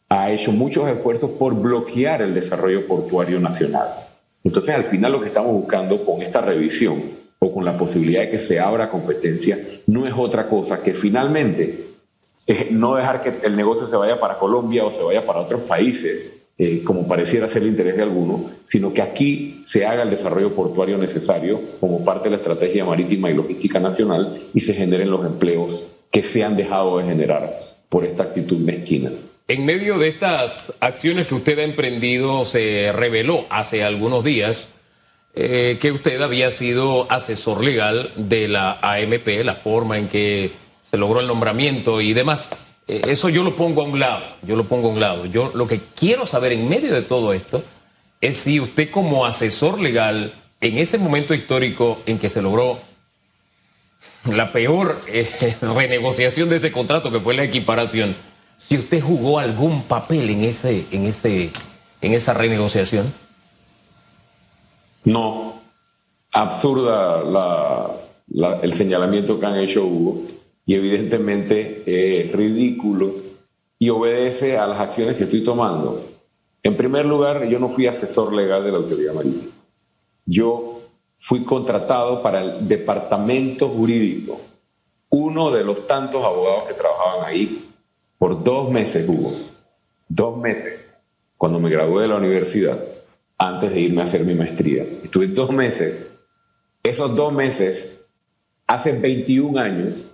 ha 0.08 0.30
hecho 0.30 0.50
muchos 0.50 0.88
esfuerzos 0.88 1.32
por 1.32 1.54
bloquear 1.54 2.22
el 2.22 2.32
desarrollo 2.32 2.86
portuario 2.86 3.38
nacional. 3.38 3.88
Entonces, 4.44 4.74
al 4.74 4.84
final 4.84 5.12
lo 5.12 5.20
que 5.20 5.26
estamos 5.26 5.52
buscando 5.52 6.06
con 6.06 6.22
esta 6.22 6.40
revisión 6.40 7.02
o 7.38 7.52
con 7.52 7.66
la 7.66 7.76
posibilidad 7.76 8.22
de 8.22 8.30
que 8.30 8.38
se 8.38 8.58
abra 8.60 8.88
competencia 8.88 9.58
no 9.86 10.06
es 10.06 10.14
otra 10.16 10.48
cosa 10.48 10.82
que 10.82 10.94
finalmente 10.94 11.87
eh, 12.48 12.68
no 12.70 12.94
dejar 12.94 13.20
que 13.20 13.46
el 13.46 13.56
negocio 13.56 13.86
se 13.86 13.96
vaya 13.96 14.18
para 14.18 14.38
Colombia 14.38 14.82
o 14.82 14.90
se 14.90 15.02
vaya 15.02 15.26
para 15.26 15.40
otros 15.40 15.62
países, 15.62 16.42
eh, 16.56 16.82
como 16.82 17.06
pareciera 17.06 17.46
ser 17.46 17.62
el 17.62 17.68
interés 17.68 17.96
de 17.96 18.02
algunos, 18.02 18.50
sino 18.64 18.94
que 18.94 19.02
aquí 19.02 19.60
se 19.62 19.84
haga 19.84 20.02
el 20.02 20.10
desarrollo 20.10 20.54
portuario 20.54 20.96
necesario 20.96 21.60
como 21.78 22.02
parte 22.06 22.24
de 22.24 22.30
la 22.30 22.36
estrategia 22.38 22.86
marítima 22.86 23.30
y 23.30 23.34
logística 23.34 23.78
nacional 23.78 24.34
y 24.54 24.60
se 24.60 24.72
generen 24.72 25.10
los 25.10 25.26
empleos 25.26 25.94
que 26.10 26.22
se 26.22 26.42
han 26.42 26.56
dejado 26.56 26.96
de 26.96 27.04
generar 27.04 27.60
por 27.90 28.06
esta 28.06 28.22
actitud 28.22 28.56
mezquina. 28.56 29.12
En 29.46 29.66
medio 29.66 29.98
de 29.98 30.08
estas 30.08 30.74
acciones 30.80 31.26
que 31.26 31.34
usted 31.34 31.58
ha 31.58 31.64
emprendido, 31.64 32.46
se 32.46 32.92
reveló 32.92 33.44
hace 33.50 33.84
algunos 33.84 34.24
días 34.24 34.68
eh, 35.34 35.76
que 35.80 35.92
usted 35.92 36.20
había 36.22 36.50
sido 36.50 37.10
asesor 37.12 37.62
legal 37.62 38.10
de 38.16 38.48
la 38.48 38.78
AMP, 38.80 39.44
la 39.44 39.54
forma 39.54 39.98
en 39.98 40.08
que 40.08 40.50
se 40.90 40.96
logró 40.96 41.20
el 41.20 41.26
nombramiento 41.26 42.00
y 42.00 42.14
demás. 42.14 42.48
Eh, 42.86 43.02
eso 43.08 43.28
yo 43.28 43.44
lo 43.44 43.56
pongo 43.56 43.82
a 43.82 43.84
un 43.84 44.00
lado, 44.00 44.24
yo 44.42 44.56
lo 44.56 44.64
pongo 44.64 44.88
a 44.88 44.92
un 44.92 45.00
lado. 45.00 45.26
Yo 45.26 45.52
lo 45.54 45.66
que 45.66 45.80
quiero 45.94 46.24
saber 46.24 46.52
en 46.52 46.68
medio 46.68 46.94
de 46.94 47.02
todo 47.02 47.32
esto 47.32 47.62
es 48.20 48.38
si 48.38 48.58
usted 48.58 48.90
como 48.90 49.26
asesor 49.26 49.80
legal, 49.80 50.32
en 50.60 50.78
ese 50.78 50.98
momento 50.98 51.34
histórico 51.34 52.00
en 52.06 52.18
que 52.18 52.30
se 52.30 52.42
logró 52.42 52.80
la 54.24 54.50
peor 54.50 55.00
eh, 55.06 55.56
renegociación 55.60 56.48
de 56.48 56.56
ese 56.56 56.72
contrato, 56.72 57.12
que 57.12 57.20
fue 57.20 57.34
la 57.34 57.44
equiparación, 57.44 58.16
si 58.58 58.76
usted 58.76 59.00
jugó 59.00 59.38
algún 59.38 59.82
papel 59.82 60.30
en, 60.30 60.44
ese, 60.44 60.86
en, 60.90 61.06
ese, 61.06 61.52
en 62.00 62.14
esa 62.14 62.32
renegociación. 62.34 63.12
No, 65.04 65.60
absurda 66.32 67.22
el 68.62 68.74
señalamiento 68.74 69.38
que 69.38 69.46
han 69.46 69.58
hecho 69.58 69.84
Hugo 69.84 70.37
y 70.68 70.74
evidentemente 70.74 71.82
es 71.86 72.30
ridículo 72.30 73.14
y 73.78 73.88
obedece 73.88 74.58
a 74.58 74.66
las 74.66 74.78
acciones 74.78 75.16
que 75.16 75.24
estoy 75.24 75.42
tomando. 75.42 76.04
En 76.62 76.76
primer 76.76 77.06
lugar, 77.06 77.48
yo 77.48 77.58
no 77.58 77.70
fui 77.70 77.86
asesor 77.86 78.34
legal 78.34 78.62
de 78.64 78.72
la 78.72 78.76
autoridad 78.76 79.14
marítima. 79.14 79.50
Yo 80.26 80.82
fui 81.18 81.42
contratado 81.44 82.22
para 82.22 82.42
el 82.42 82.68
departamento 82.68 83.66
jurídico, 83.68 84.42
uno 85.08 85.50
de 85.50 85.64
los 85.64 85.86
tantos 85.86 86.22
abogados 86.22 86.64
que 86.68 86.74
trabajaban 86.74 87.26
ahí, 87.26 87.70
por 88.18 88.44
dos 88.44 88.70
meses, 88.70 89.08
Hugo. 89.08 89.36
Dos 90.06 90.36
meses, 90.36 90.92
cuando 91.38 91.60
me 91.60 91.70
gradué 91.70 92.02
de 92.02 92.08
la 92.08 92.16
universidad, 92.16 92.78
antes 93.38 93.72
de 93.72 93.80
irme 93.80 94.02
a 94.02 94.04
hacer 94.04 94.22
mi 94.22 94.34
maestría. 94.34 94.82
Estuve 94.82 95.28
dos 95.28 95.50
meses. 95.50 96.12
Esos 96.82 97.16
dos 97.16 97.32
meses, 97.32 98.02
hace 98.66 98.92
21 98.92 99.58
años, 99.58 100.10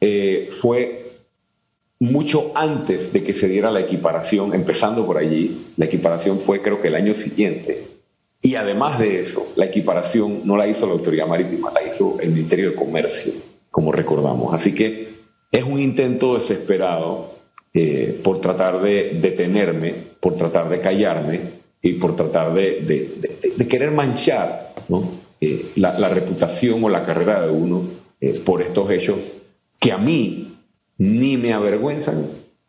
eh, 0.00 0.48
fue 0.50 1.00
mucho 1.98 2.52
antes 2.54 3.12
de 3.12 3.22
que 3.22 3.34
se 3.34 3.48
diera 3.48 3.70
la 3.70 3.80
equiparación, 3.80 4.54
empezando 4.54 5.04
por 5.04 5.18
allí. 5.18 5.66
La 5.76 5.84
equiparación 5.84 6.40
fue 6.40 6.62
creo 6.62 6.80
que 6.80 6.88
el 6.88 6.94
año 6.94 7.12
siguiente. 7.12 7.86
Y 8.40 8.54
además 8.54 8.98
de 8.98 9.20
eso, 9.20 9.46
la 9.56 9.66
equiparación 9.66 10.40
no 10.46 10.56
la 10.56 10.66
hizo 10.66 10.86
la 10.86 10.92
Autoridad 10.92 11.26
Marítima, 11.26 11.70
la 11.70 11.86
hizo 11.86 12.18
el 12.20 12.30
Ministerio 12.30 12.70
de 12.70 12.76
Comercio, 12.76 13.34
como 13.70 13.92
recordamos. 13.92 14.54
Así 14.54 14.74
que 14.74 15.10
es 15.52 15.62
un 15.62 15.78
intento 15.78 16.34
desesperado 16.34 17.34
eh, 17.74 18.18
por 18.24 18.40
tratar 18.40 18.80
de 18.80 19.18
detenerme, 19.20 19.94
por 20.20 20.36
tratar 20.36 20.70
de 20.70 20.80
callarme 20.80 21.60
y 21.82 21.94
por 21.94 22.16
tratar 22.16 22.54
de, 22.54 23.12
querer 23.68 23.90
manchar 23.90 24.74
eh, 25.42 25.66
la, 25.76 26.08
reputación 26.08 26.82
o 26.82 26.88
la 26.88 27.04
carrera 27.04 27.42
de 27.42 27.52
uno 27.52 27.82
por 28.44 28.60
estos 28.60 28.90
hechos 28.90 29.32
que 29.80 29.92
a 29.92 29.98
mí 29.98 30.58
ni 30.98 31.38
me 31.38 31.54
avergüenzan 31.54 32.28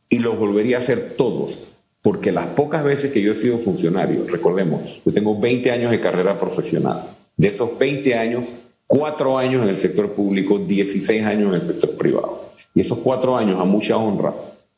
y 0.10 0.20
los 0.20 0.40
volvería 0.40 0.78
a 0.78 0.80
hacer 0.80 1.16
todos, 1.18 1.68
porque 2.02 2.32
las 2.32 2.48
pocas 2.48 2.84
veces 2.84 3.12
que 3.12 3.22
yo 3.22 3.34
he 3.34 3.36
sido 3.36 3.58
funcionario, 3.60 4.26
recordemos, 4.28 5.02
yo 5.06 5.12
tengo 5.12 5.40
20 5.40 5.72
años 5.72 5.92
de 5.92 6.00
carrera 6.00 6.40
profesional, 6.40 7.16
de 7.36 7.50
esos 7.50 7.78
20 7.78 8.16
años, 8.16 8.56
4 8.88 9.38
años 9.38 9.64
en 9.64 9.70
el 9.70 9.78
sector 9.78 10.12
público, 10.14 10.58
16 10.58 11.24
años 11.24 11.50
en 11.50 11.56
el 11.56 11.62
sector 11.62 11.92
privado. 11.98 12.46
Y 12.74 12.80
esos 12.80 13.00
4 13.00 13.38
años, 13.38 13.60
a 13.60 13.66
mucha 13.66 13.98
honra, 13.98 14.34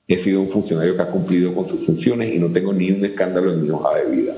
he 0.08 0.18
sido 0.18 0.42
un 0.42 0.50
funcionario 0.50 0.96
que 0.96 1.02
ha 1.04 1.12
cumplido 1.12 1.54
con 1.54 1.68
sus 1.68 1.86
funciones 1.86 2.34
y 2.34 2.40
no 2.40 2.48
tengo 2.52 2.74
ni 2.74 2.92
un 2.92 3.06
escándalo 3.06 3.54
en 3.54 3.64
mi 3.64 3.70
hoja 3.70 3.96
de 3.96 4.16
vida. 4.16 4.36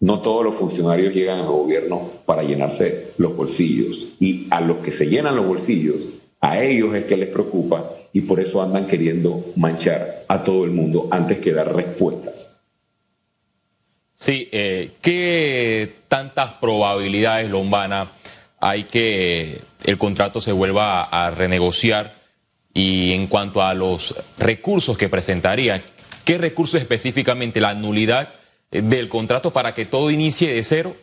No 0.00 0.20
todos 0.20 0.44
los 0.44 0.54
funcionarios 0.54 1.14
llegan 1.14 1.40
al 1.40 1.48
gobierno 1.48 2.10
para 2.24 2.42
llenarse 2.42 3.08
los 3.16 3.34
bolsillos 3.34 4.14
y 4.20 4.46
a 4.50 4.60
los 4.60 4.78
que 4.78 4.92
se 4.92 5.08
llenan 5.08 5.34
los 5.34 5.46
bolsillos 5.46 6.08
a 6.40 6.62
ellos 6.62 6.94
es 6.94 7.04
que 7.04 7.16
les 7.16 7.28
preocupa 7.28 7.92
y 8.12 8.22
por 8.22 8.40
eso 8.40 8.62
andan 8.62 8.86
queriendo 8.86 9.52
manchar 9.56 10.24
a 10.28 10.42
todo 10.42 10.64
el 10.64 10.70
mundo 10.70 11.08
antes 11.10 11.38
que 11.38 11.52
dar 11.52 11.74
respuestas. 11.74 12.60
Sí, 14.14 14.48
eh, 14.50 14.92
¿qué 15.00 15.94
tantas 16.08 16.54
probabilidades, 16.54 17.50
Lombana, 17.50 18.12
hay 18.58 18.84
que 18.84 19.60
el 19.84 19.96
contrato 19.98 20.40
se 20.40 20.52
vuelva 20.52 21.04
a, 21.04 21.30
renegociar? 21.30 22.12
Y 22.74 23.12
en 23.12 23.28
cuanto 23.28 23.62
a 23.62 23.74
los 23.74 24.14
recursos 24.36 24.98
que 24.98 25.08
presentaría, 25.08 25.84
¿qué 26.24 26.38
recursos 26.38 26.80
específicamente 26.80 27.60
la 27.60 27.74
nulidad 27.74 28.34
del 28.70 29.08
contrato 29.08 29.52
para 29.52 29.74
que 29.74 29.86
todo 29.86 30.10
inicie 30.10 30.52
de 30.52 30.64
cero? 30.64 30.96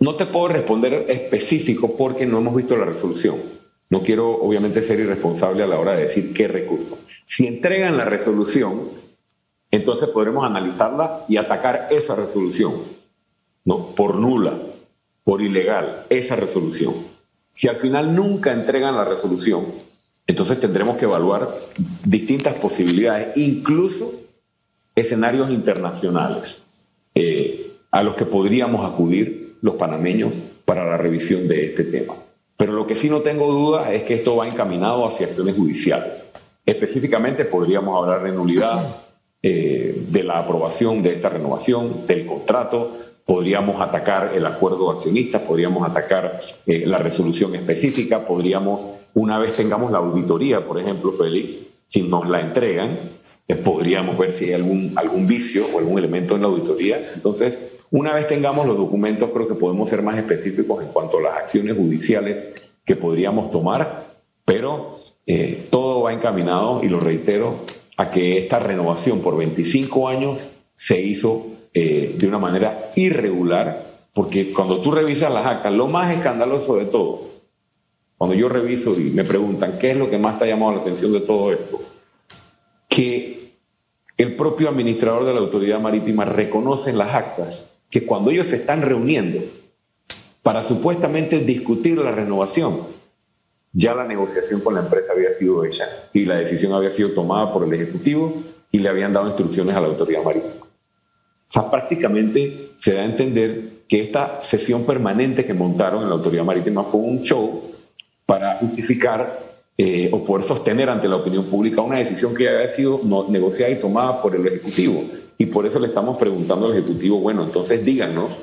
No 0.00 0.14
te 0.14 0.24
puedo 0.24 0.48
responder 0.48 1.06
específico 1.10 1.94
porque 1.94 2.24
no 2.24 2.38
hemos 2.38 2.54
visto 2.56 2.74
la 2.74 2.86
resolución. 2.86 3.36
No 3.90 4.02
quiero, 4.02 4.30
obviamente, 4.30 4.80
ser 4.80 4.98
irresponsable 4.98 5.62
a 5.62 5.66
la 5.66 5.78
hora 5.78 5.94
de 5.94 6.02
decir 6.02 6.32
qué 6.32 6.48
recurso. 6.48 6.98
Si 7.26 7.46
entregan 7.46 7.98
la 7.98 8.06
resolución, 8.06 8.92
entonces 9.70 10.08
podremos 10.08 10.44
analizarla 10.44 11.26
y 11.28 11.36
atacar 11.36 11.88
esa 11.90 12.16
resolución, 12.16 12.76
¿no? 13.66 13.94
Por 13.94 14.16
nula, 14.16 14.58
por 15.22 15.42
ilegal, 15.42 16.06
esa 16.08 16.34
resolución. 16.34 16.94
Si 17.52 17.68
al 17.68 17.76
final 17.76 18.14
nunca 18.14 18.52
entregan 18.52 18.96
la 18.96 19.04
resolución, 19.04 19.66
entonces 20.26 20.60
tendremos 20.60 20.96
que 20.96 21.04
evaluar 21.04 21.54
distintas 22.06 22.54
posibilidades, 22.54 23.36
incluso 23.36 24.14
escenarios 24.94 25.50
internacionales 25.50 26.72
eh, 27.14 27.72
a 27.90 28.02
los 28.02 28.14
que 28.14 28.24
podríamos 28.24 28.90
acudir 28.90 29.49
los 29.60 29.74
panameños 29.74 30.42
para 30.64 30.84
la 30.84 30.96
revisión 30.96 31.48
de 31.48 31.66
este 31.66 31.84
tema. 31.84 32.14
Pero 32.56 32.72
lo 32.72 32.86
que 32.86 32.94
sí 32.94 33.08
no 33.08 33.20
tengo 33.20 33.50
duda 33.50 33.92
es 33.92 34.02
que 34.02 34.14
esto 34.14 34.36
va 34.36 34.46
encaminado 34.46 35.06
hacia 35.06 35.26
acciones 35.26 35.56
judiciales. 35.56 36.30
Específicamente 36.66 37.44
podríamos 37.44 37.96
hablar 37.96 38.22
de 38.22 38.32
nulidad, 38.32 38.96
eh, 39.42 40.04
de 40.08 40.22
la 40.22 40.38
aprobación 40.38 41.02
de 41.02 41.14
esta 41.14 41.30
renovación, 41.30 42.06
del 42.06 42.26
contrato, 42.26 42.98
podríamos 43.24 43.80
atacar 43.80 44.32
el 44.34 44.44
acuerdo 44.44 44.88
de 44.88 44.96
accionistas, 44.96 45.42
podríamos 45.42 45.88
atacar 45.88 46.40
eh, 46.66 46.84
la 46.84 46.98
resolución 46.98 47.54
específica, 47.54 48.26
podríamos, 48.26 48.86
una 49.14 49.38
vez 49.38 49.56
tengamos 49.56 49.92
la 49.92 49.98
auditoría, 49.98 50.66
por 50.66 50.78
ejemplo, 50.78 51.12
Félix, 51.12 51.60
si 51.86 52.02
nos 52.02 52.28
la 52.28 52.40
entregan, 52.40 52.98
eh, 53.48 53.56
podríamos 53.56 54.18
ver 54.18 54.32
si 54.32 54.46
hay 54.46 54.52
algún, 54.52 54.92
algún 54.96 55.26
vicio 55.26 55.64
o 55.72 55.78
algún 55.78 55.98
elemento 55.98 56.34
en 56.34 56.42
la 56.42 56.48
auditoría. 56.48 57.12
Entonces, 57.14 57.79
una 57.90 58.14
vez 58.14 58.26
tengamos 58.28 58.66
los 58.66 58.76
documentos, 58.76 59.30
creo 59.30 59.48
que 59.48 59.54
podemos 59.54 59.88
ser 59.88 60.02
más 60.02 60.16
específicos 60.16 60.82
en 60.82 60.90
cuanto 60.90 61.18
a 61.18 61.22
las 61.22 61.38
acciones 61.38 61.76
judiciales 61.76 62.54
que 62.84 62.94
podríamos 62.94 63.50
tomar, 63.50 64.14
pero 64.44 64.96
eh, 65.26 65.66
todo 65.70 66.02
va 66.02 66.12
encaminado, 66.12 66.82
y 66.84 66.88
lo 66.88 67.00
reitero, 67.00 67.64
a 67.96 68.10
que 68.10 68.38
esta 68.38 68.58
renovación 68.60 69.20
por 69.20 69.36
25 69.36 70.08
años 70.08 70.52
se 70.76 71.00
hizo 71.00 71.46
eh, 71.74 72.14
de 72.16 72.26
una 72.26 72.38
manera 72.38 72.92
irregular, 72.94 74.06
porque 74.14 74.50
cuando 74.52 74.80
tú 74.80 74.92
revisas 74.92 75.32
las 75.32 75.46
actas, 75.46 75.72
lo 75.72 75.88
más 75.88 76.14
escandaloso 76.14 76.76
de 76.76 76.86
todo, 76.86 77.28
cuando 78.16 78.36
yo 78.36 78.48
reviso 78.48 78.94
y 78.94 79.04
me 79.10 79.24
preguntan 79.24 79.78
qué 79.78 79.92
es 79.92 79.96
lo 79.96 80.10
que 80.10 80.18
más 80.18 80.38
te 80.38 80.44
ha 80.44 80.48
llamado 80.48 80.72
la 80.72 80.80
atención 80.80 81.12
de 81.12 81.20
todo 81.20 81.52
esto, 81.52 81.80
que 82.88 83.54
el 84.16 84.36
propio 84.36 84.68
administrador 84.68 85.24
de 85.24 85.34
la 85.34 85.40
autoridad 85.40 85.80
marítima 85.80 86.24
reconoce 86.24 86.90
en 86.90 86.98
las 86.98 87.14
actas 87.14 87.70
que 87.90 88.06
cuando 88.06 88.30
ellos 88.30 88.46
se 88.46 88.56
están 88.56 88.82
reuniendo 88.82 89.40
para 90.42 90.62
supuestamente 90.62 91.40
discutir 91.40 91.98
la 91.98 92.12
renovación, 92.12 92.86
ya 93.72 93.94
la 93.94 94.04
negociación 94.04 94.60
con 94.60 94.74
la 94.74 94.80
empresa 94.80 95.12
había 95.12 95.30
sido 95.30 95.64
hecha 95.64 95.84
y 96.12 96.24
la 96.24 96.36
decisión 96.36 96.72
había 96.72 96.90
sido 96.90 97.10
tomada 97.10 97.52
por 97.52 97.64
el 97.64 97.72
Ejecutivo 97.74 98.42
y 98.72 98.78
le 98.78 98.88
habían 98.88 99.12
dado 99.12 99.26
instrucciones 99.26 99.76
a 99.76 99.80
la 99.80 99.88
autoridad 99.88 100.22
marítima. 100.22 100.64
O 100.64 101.52
sea, 101.52 101.70
prácticamente 101.70 102.72
se 102.76 102.94
da 102.94 103.02
a 103.02 103.04
entender 103.04 103.80
que 103.88 104.00
esta 104.00 104.40
sesión 104.40 104.84
permanente 104.84 105.44
que 105.44 105.52
montaron 105.52 106.02
en 106.02 106.08
la 106.08 106.14
autoridad 106.14 106.44
marítima 106.44 106.84
fue 106.84 107.00
un 107.00 107.22
show 107.22 107.72
para 108.24 108.58
justificar 108.58 109.50
eh, 109.76 110.08
o 110.12 110.24
poder 110.24 110.44
sostener 110.44 110.88
ante 110.88 111.08
la 111.08 111.16
opinión 111.16 111.46
pública 111.46 111.80
una 111.80 111.98
decisión 111.98 112.34
que 112.34 112.48
había 112.48 112.68
sido 112.68 113.00
negociada 113.28 113.72
y 113.72 113.80
tomada 113.80 114.22
por 114.22 114.36
el 114.36 114.46
Ejecutivo 114.46 115.04
y 115.40 115.46
por 115.46 115.64
eso 115.64 115.78
le 115.78 115.86
estamos 115.86 116.18
preguntando 116.18 116.66
al 116.66 116.72
Ejecutivo, 116.72 117.18
bueno, 117.18 117.44
entonces 117.44 117.82
díganos 117.82 118.36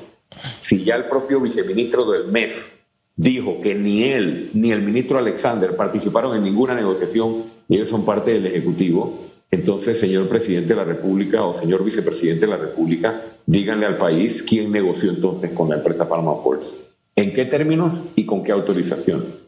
si 0.58 0.82
ya 0.82 0.96
el 0.96 1.04
propio 1.04 1.40
viceministro 1.40 2.10
del 2.10 2.26
MEF 2.26 2.72
dijo 3.14 3.60
que 3.60 3.76
ni 3.76 4.02
él 4.02 4.50
ni 4.52 4.72
el 4.72 4.82
ministro 4.82 5.16
Alexander 5.16 5.76
participaron 5.76 6.36
en 6.36 6.42
ninguna 6.42 6.74
negociación 6.74 7.44
y 7.68 7.76
ellos 7.76 7.88
son 7.88 8.04
parte 8.04 8.32
del 8.32 8.48
Ejecutivo, 8.48 9.16
entonces, 9.52 10.00
señor 10.00 10.28
presidente 10.28 10.70
de 10.70 10.74
la 10.74 10.82
República 10.82 11.44
o 11.44 11.54
señor 11.54 11.84
vicepresidente 11.84 12.46
de 12.46 12.50
la 12.50 12.56
República, 12.56 13.22
díganle 13.46 13.86
al 13.86 13.96
país 13.96 14.42
quién 14.42 14.72
negoció 14.72 15.10
entonces 15.10 15.52
con 15.52 15.68
la 15.68 15.76
empresa 15.76 16.08
Panama 16.08 16.42
Ports, 16.42 16.80
en 17.14 17.32
qué 17.32 17.44
términos 17.44 18.02
y 18.16 18.26
con 18.26 18.42
qué 18.42 18.50
autorizaciones. 18.50 19.40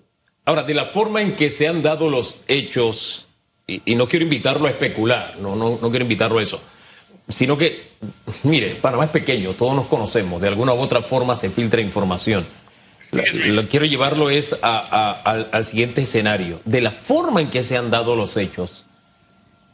Ahora, 0.44 0.62
de 0.62 0.74
la 0.74 0.84
forma 0.84 1.20
en 1.20 1.34
que 1.34 1.50
se 1.50 1.66
han 1.66 1.82
dado 1.82 2.10
los 2.10 2.44
hechos, 2.46 3.26
y, 3.66 3.96
no 3.96 4.06
quiero 4.06 4.22
invitarlo 4.22 4.68
a 4.68 4.70
especular, 4.70 5.36
no, 5.40 5.56
no, 5.56 5.80
no 5.82 5.90
quiero 5.90 6.04
invitarlo 6.04 6.38
a 6.38 6.44
eso, 6.44 6.60
sino 7.30 7.56
que, 7.56 7.92
mire, 8.42 8.74
Panamá 8.76 9.04
es 9.04 9.10
pequeño, 9.10 9.54
todos 9.54 9.74
nos 9.74 9.86
conocemos, 9.86 10.40
de 10.40 10.48
alguna 10.48 10.74
u 10.74 10.78
otra 10.78 11.02
forma 11.02 11.36
se 11.36 11.50
filtra 11.50 11.80
información. 11.80 12.46
Lo, 13.12 13.68
quiero 13.68 13.86
llevarlo 13.86 14.30
es 14.30 14.56
al, 14.62 15.64
siguiente 15.64 16.02
escenario. 16.02 16.60
De 16.64 16.80
la 16.80 16.90
forma 16.90 17.40
en 17.40 17.50
que 17.50 17.62
se 17.62 17.76
han 17.76 17.90
dado 17.90 18.14
los 18.14 18.36
hechos, 18.36 18.84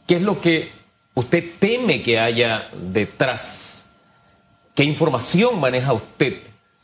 ¿qué 0.07 0.15
es 0.15 0.21
lo 0.21 0.41
que 0.41 0.71
usted 1.13 1.43
teme 1.59 2.01
que 2.01 2.19
haya 2.19 2.69
detrás? 2.73 3.85
¿Qué 4.73 4.83
información 4.83 5.59
maneja 5.59 5.93
usted 5.93 6.37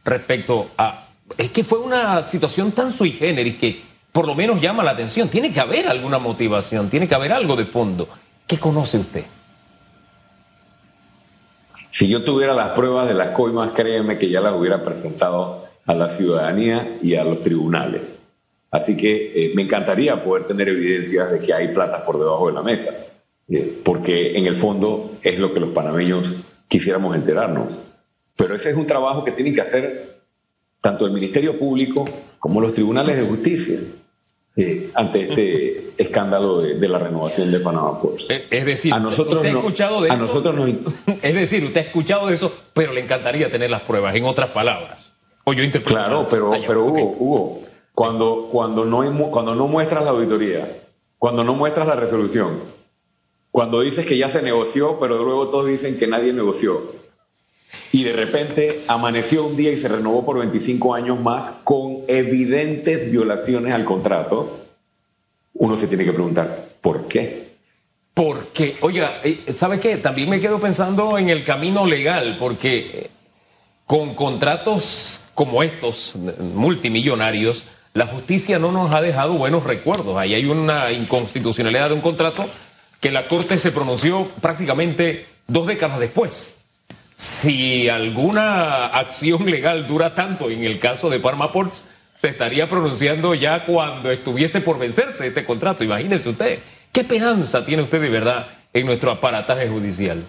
respecto 0.05 0.69
a... 0.77 1.07
Es 1.37 1.49
que 1.49 1.63
fue 1.63 1.79
una 1.79 2.21
situación 2.23 2.71
tan 2.71 2.91
sui 2.91 3.11
generis 3.11 3.55
que 3.55 3.81
por 4.11 4.27
lo 4.27 4.35
menos 4.35 4.61
llama 4.61 4.83
la 4.83 4.91
atención. 4.91 5.29
Tiene 5.29 5.51
que 5.51 5.59
haber 5.59 5.87
alguna 5.87 6.19
motivación, 6.19 6.89
tiene 6.89 7.07
que 7.07 7.15
haber 7.15 7.33
algo 7.33 7.55
de 7.55 7.65
fondo. 7.65 8.07
¿Qué 8.45 8.59
conoce 8.59 8.99
usted? 8.99 9.25
Si 11.93 12.07
yo 12.07 12.23
tuviera 12.23 12.55
las 12.55 12.69
pruebas 12.69 13.07
de 13.07 13.13
las 13.13 13.29
coimas, 13.29 13.69
créeme 13.75 14.17
que 14.17 14.27
ya 14.27 14.41
las 14.41 14.55
hubiera 14.55 14.81
presentado 14.81 15.65
a 15.85 15.93
la 15.93 16.07
ciudadanía 16.07 16.97
y 17.03 17.13
a 17.13 17.23
los 17.23 17.43
tribunales. 17.43 18.19
Así 18.71 18.97
que 18.97 19.31
eh, 19.35 19.51
me 19.53 19.61
encantaría 19.61 20.23
poder 20.23 20.47
tener 20.47 20.69
evidencias 20.69 21.31
de 21.31 21.37
que 21.37 21.53
hay 21.53 21.67
plata 21.71 22.03
por 22.03 22.17
debajo 22.17 22.47
de 22.47 22.53
la 22.53 22.63
mesa, 22.63 22.89
eh, 23.47 23.79
porque 23.85 24.35
en 24.35 24.47
el 24.47 24.55
fondo 24.55 25.19
es 25.21 25.37
lo 25.37 25.53
que 25.53 25.59
los 25.59 25.69
panameños 25.69 26.47
quisiéramos 26.67 27.15
enterarnos. 27.15 27.79
Pero 28.37 28.55
ese 28.55 28.71
es 28.71 28.75
un 28.75 28.87
trabajo 28.87 29.23
que 29.23 29.31
tienen 29.31 29.53
que 29.53 29.61
hacer 29.61 30.17
tanto 30.81 31.05
el 31.05 31.11
Ministerio 31.11 31.59
Público 31.59 32.05
como 32.39 32.59
los 32.59 32.73
tribunales 32.73 33.17
de 33.17 33.23
justicia. 33.23 33.77
Eh, 34.55 34.91
ante 34.93 35.23
este 35.23 35.93
escándalo 35.97 36.61
de, 36.61 36.87
la 36.87 36.99
renovación 36.99 37.51
de 37.51 37.59
Panamá 37.59 37.99
Ports. 37.99 38.29
Es 38.29 38.65
decir, 38.65 38.93
a 38.93 38.99
nosotros 38.99 39.37
usted 39.37 39.49
ha 39.49 39.57
escuchado 39.57 40.01
de 40.01 40.09
eso, 40.09 40.17
nosotros 40.17 40.69
Es 41.23 41.33
decir, 41.33 41.63
usted 41.65 41.81
ha 41.81 41.83
escuchado 41.85 42.27
de 42.27 42.35
eso, 42.35 42.53
pero 42.73 42.93
le 42.93 43.01
encantaría 43.01 43.49
tener 43.49 43.71
las 43.71 43.81
pruebas, 43.81 44.15
en 44.15 44.25
otras 44.25 44.51
palabras. 44.51 45.11
O 45.43 45.53
yo 45.53 45.63
Claro, 45.81 46.27
pero, 46.29 46.51
pero 46.67 46.85
Hugo, 46.85 47.15
Hugo, 47.19 47.59
cuando, 47.95 48.47
cuando, 48.51 48.85
no, 48.85 49.31
cuando 49.31 49.55
no 49.55 49.67
muestras 49.67 50.03
la 50.03 50.11
auditoría, 50.11 50.83
cuando 51.17 51.43
no 51.43 51.55
muestras 51.55 51.87
la 51.87 51.95
resolución, 51.95 52.59
cuando 53.49 53.81
dices 53.81 54.05
que 54.05 54.17
ya 54.17 54.29
se 54.29 54.43
negoció, 54.43 54.99
pero 54.99 55.23
luego 55.23 55.49
todos 55.49 55.65
dicen 55.67 55.97
que 55.97 56.05
nadie 56.05 56.31
negoció, 56.31 56.91
y 57.91 58.03
de 58.03 58.13
repente 58.13 58.81
amaneció 58.87 59.45
un 59.45 59.55
día 59.55 59.71
y 59.71 59.77
se 59.77 59.87
renovó 59.87 60.25
por 60.25 60.39
25 60.39 60.93
años 60.93 61.19
más 61.19 61.51
con 61.63 61.99
evidentes 62.07 63.11
violaciones 63.11 63.73
al 63.73 63.85
contrato, 63.85 64.59
uno 65.53 65.77
se 65.77 65.87
tiene 65.87 66.03
que 66.03 66.13
preguntar, 66.13 66.69
¿por 66.81 67.07
qué? 67.07 67.53
Porque, 68.13 68.75
oiga, 68.81 69.19
eh, 69.23 69.39
¿sabe 69.55 69.79
qué? 69.79 69.97
También 69.97 70.29
me 70.29 70.39
quedo 70.39 70.59
pensando 70.59 71.17
en 71.17 71.29
el 71.29 71.43
camino 71.43 71.85
legal, 71.85 72.37
porque 72.39 72.77
eh, 72.93 73.09
con 73.85 74.13
contratos 74.13 75.21
como 75.33 75.63
estos, 75.63 76.17
multimillonarios, 76.39 77.63
la 77.93 78.07
justicia 78.07 78.59
no 78.59 78.71
nos 78.71 78.91
ha 78.91 79.01
dejado 79.01 79.33
buenos 79.33 79.63
recuerdos. 79.63 80.17
Ahí 80.17 80.33
hay 80.33 80.45
una 80.45 80.91
inconstitucionalidad 80.91 81.89
de 81.89 81.95
un 81.95 82.01
contrato 82.01 82.45
que 82.99 83.11
la 83.11 83.27
Corte 83.27 83.57
se 83.57 83.71
pronunció 83.71 84.27
prácticamente 84.41 85.27
dos 85.47 85.67
décadas 85.67 85.99
después. 85.99 86.62
Si 87.15 87.89
alguna 87.89 88.87
acción 88.87 89.45
legal 89.49 89.87
dura 89.87 90.15
tanto, 90.15 90.49
en 90.49 90.63
el 90.63 90.79
caso 90.79 91.09
de 91.09 91.19
Parma 91.19 91.51
Ports, 91.51 91.85
se 92.15 92.29
estaría 92.29 92.69
pronunciando 92.69 93.33
ya 93.35 93.65
cuando 93.65 94.11
estuviese 94.11 94.61
por 94.61 94.79
vencerse 94.79 95.27
este 95.27 95.45
contrato. 95.45 95.83
Imagínese 95.83 96.29
usted, 96.29 96.59
¿qué 96.91 97.01
esperanza 97.01 97.65
tiene 97.65 97.83
usted 97.83 98.01
de 98.01 98.09
verdad 98.09 98.47
en 98.71 98.85
nuestro 98.85 99.11
aparataje 99.11 99.67
judicial? 99.67 100.23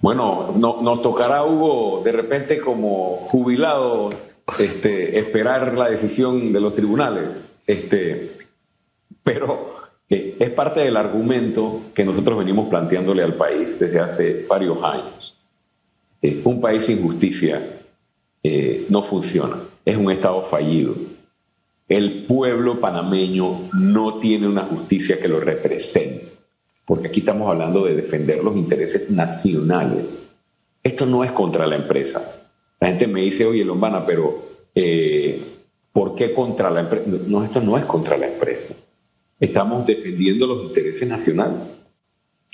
Bueno, 0.00 0.54
no, 0.56 0.78
nos 0.82 1.02
tocará, 1.02 1.44
Hugo, 1.44 2.02
de 2.04 2.12
repente 2.12 2.60
como 2.60 3.26
jubilados, 3.28 4.38
este, 4.58 5.18
esperar 5.18 5.76
la 5.76 5.90
decisión 5.90 6.52
de 6.52 6.60
los 6.60 6.74
tribunales. 6.74 7.38
Este, 7.66 8.32
pero 9.24 9.85
es 10.08 10.50
parte 10.50 10.80
del 10.80 10.96
argumento 10.96 11.82
que 11.94 12.04
nosotros 12.04 12.38
venimos 12.38 12.68
planteándole 12.68 13.22
al 13.22 13.34
país 13.34 13.78
desde 13.78 14.00
hace 14.00 14.46
varios 14.48 14.82
años. 14.82 15.36
Eh, 16.22 16.40
un 16.44 16.60
país 16.60 16.84
sin 16.84 17.02
justicia 17.02 17.80
eh, 18.42 18.86
no 18.88 19.02
funciona, 19.02 19.58
es 19.84 19.96
un 19.96 20.10
Estado 20.10 20.42
fallido. 20.44 20.94
El 21.88 22.24
pueblo 22.24 22.80
panameño 22.80 23.68
no 23.72 24.18
tiene 24.18 24.48
una 24.48 24.64
justicia 24.64 25.20
que 25.20 25.28
lo 25.28 25.40
represente 25.40 26.36
porque 26.86 27.08
aquí 27.08 27.20
estamos 27.20 27.50
hablando 27.50 27.84
de 27.84 27.96
defender 27.96 28.42
los 28.42 28.56
intereses 28.56 29.10
nacionales. 29.10 30.22
Esto 30.82 31.04
no 31.04 31.24
es 31.24 31.32
contra 31.32 31.66
la 31.66 31.74
empresa. 31.74 32.46
La 32.80 32.88
gente 32.88 33.08
me 33.08 33.22
dice, 33.22 33.44
oye, 33.44 33.64
Lombana, 33.64 34.06
pero 34.06 34.40
eh, 34.74 35.42
¿por 35.92 36.14
qué 36.14 36.32
contra 36.32 36.70
la 36.70 36.80
empresa? 36.80 37.04
No, 37.26 37.42
esto 37.42 37.60
no 37.60 37.76
es 37.76 37.84
contra 37.84 38.16
la 38.16 38.28
empresa. 38.28 38.76
Estamos 39.40 39.86
defendiendo 39.86 40.46
los 40.46 40.64
intereses 40.64 41.08
nacionales. 41.08 41.58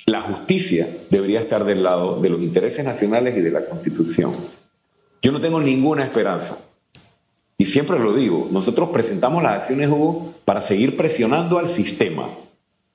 La 0.05 0.21
justicia 0.21 0.87
debería 1.09 1.39
estar 1.39 1.63
del 1.63 1.83
lado 1.83 2.19
de 2.19 2.29
los 2.29 2.41
intereses 2.41 2.83
nacionales 2.83 3.37
y 3.37 3.41
de 3.41 3.51
la 3.51 3.65
Constitución. 3.65 4.33
Yo 5.21 5.31
no 5.31 5.39
tengo 5.39 5.61
ninguna 5.61 6.03
esperanza. 6.03 6.57
Y 7.57 7.65
siempre 7.65 7.99
lo 7.99 8.13
digo, 8.13 8.49
nosotros 8.51 8.89
presentamos 8.89 9.41
las 9.43 9.53
acciones, 9.53 9.89
Hugo, 9.89 10.33
para 10.43 10.59
seguir 10.59 10.97
presionando 10.97 11.59
al 11.59 11.69
sistema 11.69 12.29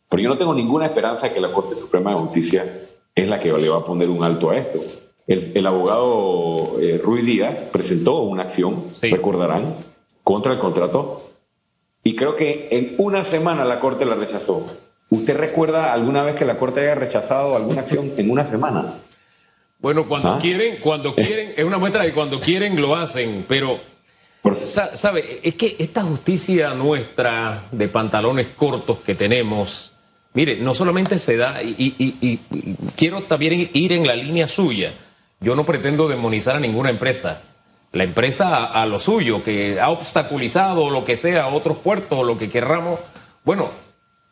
pero 0.09 0.23
yo 0.23 0.29
no 0.31 0.39
tengo 0.39 0.55
ninguna 0.55 0.87
esperanza 0.87 1.29
de 1.29 1.35
que 1.35 1.41
la 1.41 1.53
Corte 1.53 1.75
Suprema 1.75 2.13
de 2.13 2.19
Justicia 2.19 2.89
es 3.15 3.29
la 3.29 3.39
que 3.39 3.53
le 3.53 3.69
va 3.69 3.79
a 3.79 3.85
poner 3.85 4.09
un 4.09 4.25
alto 4.25 4.51
a 4.51 4.57
esto. 4.57 4.81
El, 5.27 5.67
abogado 5.67 6.81
eh, 6.81 6.99
Ruiz 7.03 7.27
Díaz 7.27 7.69
presentó 7.71 8.21
una 8.21 8.45
acción, 8.45 8.85
recordarán, 9.03 9.77
contra 10.25 10.53
el 10.53 10.59
contrato 10.59 11.28
y 12.09 12.17
creo 12.17 12.37
que 12.37 12.69
en 12.71 12.95
una 12.97 13.23
semana 13.23 13.67
la 13.67 13.81
Corte 13.81 14.07
la 14.07 14.15
rechazó. 14.15 14.67
¿Usted 15.11 15.37
recuerda 15.37 15.93
alguna 15.93 16.23
vez 16.23 16.37
que 16.37 16.47
la 16.47 16.59
Corte 16.59 16.81
haya 16.81 16.95
rechazado 16.95 17.55
alguna 17.55 17.83
acción 17.83 18.15
en 18.17 18.31
una 18.31 18.47
semana? 18.47 18.95
Bueno, 19.79 20.09
cuando 20.09 20.31
¿Ah? 20.31 20.39
quieren, 20.41 20.79
cuando 20.81 21.15
quieren, 21.15 21.53
es 21.55 21.63
una 21.67 21.77
muestra 21.77 22.05
de 22.05 22.15
cuando 22.15 22.41
quieren 22.41 22.81
lo 22.81 22.97
hacen, 22.97 23.45
pero 23.47 23.79
sabe, 24.55 25.41
es 25.43 25.55
que 25.57 25.77
esta 25.79 26.03
justicia 26.03 26.73
nuestra 26.73 27.65
de 27.73 27.89
pantalones 27.89 28.49
cortos 28.57 29.01
que 29.01 29.15
tenemos 29.15 29.93
Mire, 30.33 30.57
no 30.57 30.75
solamente 30.75 31.19
se 31.19 31.37
da, 31.37 31.63
y, 31.63 32.41
quiero 32.97 33.23
también 33.25 33.69
ir 33.73 33.93
en 33.93 34.07
la 34.07 34.17
línea 34.17 34.49
suya. 34.49 34.95
Yo 35.41 35.55
no 35.57 35.67
pretendo 35.67 36.09
demonizar 36.09 36.57
a 36.57 36.61
ninguna 36.61 36.89
empresa. 36.89 37.43
La 37.93 38.05
empresa 38.05 38.65
a, 38.67 38.87
lo 38.87 39.01
suyo, 39.01 39.43
que 39.43 39.81
ha 39.81 39.89
obstaculizado 39.89 40.91
lo 40.91 41.05
que 41.05 41.17
sea, 41.17 41.49
otros 41.49 41.79
puertos, 41.79 42.27
lo 42.27 42.37
que 42.37 42.51
querramos. 42.51 43.01
Bueno, 43.45 43.71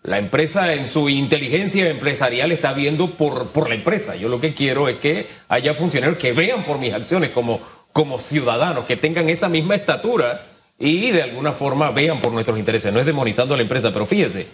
la 0.02 0.18
empresa 0.18 0.74
en 0.74 0.88
su 0.88 1.08
inteligencia 1.08 1.88
empresarial 1.88 2.52
está 2.52 2.74
viendo 2.74 3.12
por, 3.12 3.48
por 3.48 3.68
la 3.68 3.74
empresa. 3.74 4.14
Yo 4.14 4.28
lo 4.28 4.40
que 4.40 4.54
quiero 4.54 4.88
es 4.88 4.96
que 4.96 5.26
haya 5.48 5.74
funcionarios 5.74 6.18
que 6.18 6.32
vean 6.32 6.64
por 6.64 6.78
mis 6.78 6.92
acciones 6.92 7.30
como, 7.30 7.60
como 7.92 8.18
ciudadanos, 8.18 8.84
que 8.84 8.96
tengan 8.96 9.28
esa 9.30 9.48
misma 9.48 9.74
estatura 9.74 10.46
y 10.78 11.10
de 11.10 11.22
alguna 11.22 11.52
forma 11.52 11.90
vean 11.90 12.20
por 12.20 12.32
nuestros 12.32 12.58
intereses. 12.58 12.92
No 12.92 13.00
es 13.00 13.06
demonizando 13.06 13.54
a 13.54 13.56
la 13.56 13.62
empresa, 13.62 13.92
pero 13.92 14.04
fíjese 14.04 14.46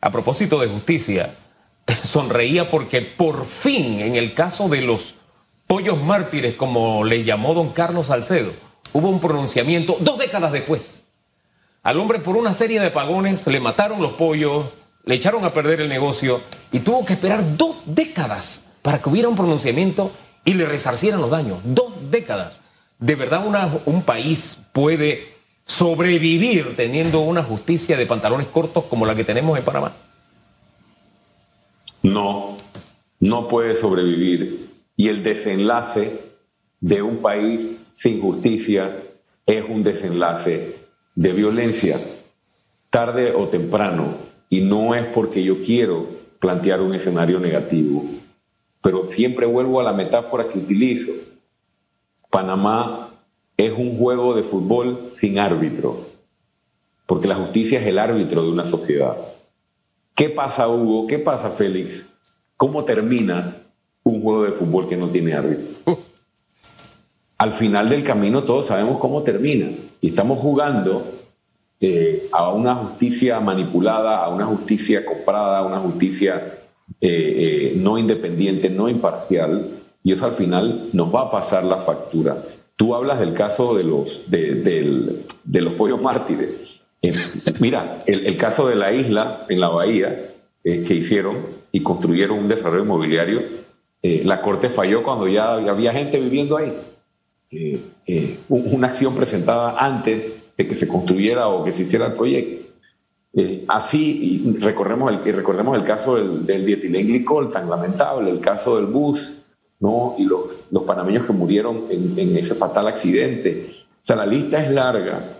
a 0.00 0.10
propósito 0.10 0.60
de 0.60 0.68
justicia, 0.68 1.34
sonreía 2.02 2.68
porque 2.68 3.02
por 3.02 3.46
fin, 3.46 4.00
en 4.00 4.16
el 4.16 4.34
caso 4.34 4.68
de 4.68 4.82
los 4.82 5.14
pollos 5.66 6.00
mártires, 6.00 6.54
como 6.54 7.04
le 7.04 7.24
llamó 7.24 7.54
don 7.54 7.70
Carlos 7.70 8.06
Salcedo, 8.06 8.52
hubo 8.92 9.08
un 9.08 9.20
pronunciamiento 9.20 9.96
dos 10.00 10.18
décadas 10.18 10.52
después. 10.52 11.02
Al 11.82 11.98
hombre 11.98 12.18
por 12.18 12.36
una 12.36 12.54
serie 12.54 12.80
de 12.80 12.90
pagones 12.90 13.46
le 13.46 13.60
mataron 13.60 14.00
los 14.00 14.12
pollos, 14.12 14.66
le 15.04 15.14
echaron 15.14 15.44
a 15.44 15.52
perder 15.52 15.80
el 15.80 15.88
negocio 15.88 16.40
y 16.72 16.80
tuvo 16.80 17.04
que 17.04 17.12
esperar 17.12 17.56
dos 17.56 17.76
décadas 17.84 18.62
para 18.82 19.00
que 19.00 19.08
hubiera 19.08 19.28
un 19.28 19.36
pronunciamiento 19.36 20.10
y 20.44 20.54
le 20.54 20.66
resarcieran 20.66 21.20
los 21.20 21.30
daños. 21.30 21.60
Dos 21.64 21.92
décadas. 22.10 22.58
¿De 22.98 23.14
verdad 23.14 23.44
un 23.84 24.02
país 24.02 24.58
puede 24.72 25.36
sobrevivir 25.66 26.74
teniendo 26.76 27.20
una 27.20 27.42
justicia 27.42 27.96
de 27.96 28.06
pantalones 28.06 28.46
cortos 28.46 28.84
como 28.84 29.04
la 29.04 29.14
que 29.14 29.24
tenemos 29.24 29.58
en 29.58 29.64
Panamá? 29.64 29.92
No, 32.02 32.56
no 33.20 33.48
puede 33.48 33.74
sobrevivir. 33.74 34.75
Y 34.96 35.08
el 35.08 35.22
desenlace 35.22 36.20
de 36.80 37.02
un 37.02 37.18
país 37.18 37.80
sin 37.94 38.20
justicia 38.20 39.02
es 39.44 39.64
un 39.68 39.82
desenlace 39.82 40.76
de 41.14 41.32
violencia, 41.32 42.00
tarde 42.90 43.34
o 43.34 43.48
temprano, 43.48 44.14
y 44.48 44.60
no 44.60 44.94
es 44.94 45.06
porque 45.06 45.42
yo 45.42 45.62
quiero 45.62 46.06
plantear 46.38 46.80
un 46.80 46.94
escenario 46.94 47.40
negativo, 47.40 48.04
pero 48.82 49.02
siempre 49.02 49.46
vuelvo 49.46 49.80
a 49.80 49.84
la 49.84 49.92
metáfora 49.92 50.48
que 50.48 50.58
utilizo. 50.58 51.12
Panamá 52.30 53.10
es 53.56 53.72
un 53.72 53.96
juego 53.96 54.34
de 54.34 54.42
fútbol 54.42 55.08
sin 55.12 55.38
árbitro, 55.38 56.06
porque 57.06 57.28
la 57.28 57.36
justicia 57.36 57.80
es 57.80 57.86
el 57.86 57.98
árbitro 57.98 58.42
de 58.42 58.50
una 58.50 58.64
sociedad. 58.64 59.16
¿Qué 60.14 60.28
pasa, 60.28 60.68
Hugo? 60.68 61.06
¿Qué 61.06 61.18
pasa, 61.18 61.50
Félix? 61.50 62.06
¿Cómo 62.56 62.84
termina 62.84 63.65
un 64.06 64.22
juego 64.22 64.44
de 64.44 64.52
fútbol 64.52 64.88
que 64.88 64.96
no 64.96 65.08
tiene 65.08 65.34
árbitro? 65.34 65.66
Al 67.38 67.52
final 67.52 67.88
del 67.88 68.02
camino 68.02 68.44
todos 68.44 68.66
sabemos 68.66 68.98
cómo 68.98 69.22
termina. 69.22 69.68
Y 70.00 70.08
estamos 70.08 70.38
jugando 70.38 71.04
eh, 71.80 72.28
a 72.32 72.50
una 72.52 72.74
justicia 72.74 73.38
manipulada, 73.40 74.24
a 74.24 74.28
una 74.28 74.46
justicia 74.46 75.04
comprada, 75.04 75.58
a 75.58 75.62
una 75.62 75.78
justicia 75.78 76.60
eh, 77.00 77.08
eh, 77.10 77.72
no 77.76 77.98
independiente, 77.98 78.70
no 78.70 78.88
imparcial, 78.88 79.70
y 80.02 80.12
eso 80.12 80.24
al 80.24 80.32
final 80.32 80.88
nos 80.92 81.14
va 81.14 81.22
a 81.22 81.30
pasar 81.30 81.64
la 81.64 81.78
factura. 81.78 82.42
Tú 82.76 82.94
hablas 82.94 83.18
del 83.18 83.34
caso 83.34 83.76
de 83.76 83.84
los, 83.84 84.30
de, 84.30 85.24
los 85.52 85.72
pollos 85.74 86.00
mártires. 86.00 86.50
mira, 87.58 88.02
el, 88.06 88.36
caso 88.36 88.68
de 88.68 88.76
la 88.76 88.92
isla 88.92 89.44
en 89.48 89.60
la 89.60 89.68
bahía 89.68 90.32
que 90.62 90.94
hicieron 90.94 91.36
y 91.72 91.82
construyeron 91.82 92.38
un 92.38 92.48
desarrollo 92.48 92.84
inmobiliario, 92.84 93.42
la 94.24 94.42
Corte 94.42 94.68
falló 94.68 95.02
cuando 95.02 95.26
ya 95.28 95.54
había 95.54 95.92
gente 95.92 96.20
viviendo 96.20 96.56
ahí. 96.56 96.72
una 98.48 98.88
acción 98.88 99.14
presentada 99.14 99.76
antes 99.78 100.42
de 100.56 100.66
que 100.66 100.74
se 100.74 100.88
construyera 100.88 101.48
o 101.48 101.64
que 101.64 101.72
se 101.72 101.82
hiciera 101.82 102.06
el 102.06 102.12
proyecto. 102.12 102.66
Eh, 103.38 103.64
así, 103.68 104.42
y 104.46 104.58
recordemos, 104.58 105.12
el, 105.12 105.34
recordemos 105.34 105.76
el 105.76 105.84
caso 105.84 106.16
del, 106.16 106.46
del 106.46 106.64
dietilenglicol 106.64 107.50
tan 107.50 107.68
lamentable, 107.68 108.30
el 108.30 108.40
caso 108.40 108.76
del 108.76 108.86
bus, 108.86 109.42
¿no? 109.78 110.14
y 110.16 110.24
los, 110.24 110.64
los 110.70 110.84
panameños 110.84 111.26
que 111.26 111.34
murieron 111.34 111.84
en, 111.90 112.36
ese 112.36 112.54
fatal 112.54 112.88
accidente. 112.88 113.66
O 114.02 114.06
sea, 114.06 114.16
la 114.16 114.24
lista 114.26 114.64
es 114.64 114.70
larga 114.70 115.38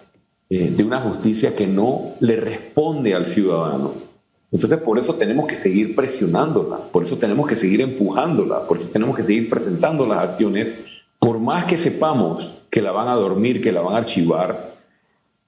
eh, 0.50 0.72
de 0.76 0.84
una 0.84 1.00
justicia 1.00 1.54
que 1.54 1.66
no 1.66 2.14
le 2.20 2.36
responde 2.36 3.14
al 3.14 3.24
ciudadano. 3.24 3.94
Entonces, 4.52 4.78
por 4.80 4.98
eso 4.98 5.14
tenemos 5.14 5.46
que 5.46 5.56
seguir 5.56 5.94
presionándola, 5.96 6.78
por 6.92 7.02
eso 7.02 7.16
tenemos 7.16 7.46
que 7.46 7.56
seguir 7.56 7.80
empujándola, 7.80 8.66
por 8.66 8.76
eso 8.76 8.88
tenemos 8.88 9.16
que 9.16 9.24
seguir 9.24 9.48
presentando 9.48 10.06
las 10.06 10.20
acciones, 10.20 10.78
por 11.18 11.38
más 11.40 11.64
que 11.64 11.78
sepamos 11.78 12.54
que 12.70 12.80
la 12.80 12.92
van 12.92 13.08
a 13.08 13.14
dormir, 13.14 13.60
que 13.60 13.72
la 13.72 13.80
van 13.80 13.94
a 13.94 13.98
archivar, 13.98 14.76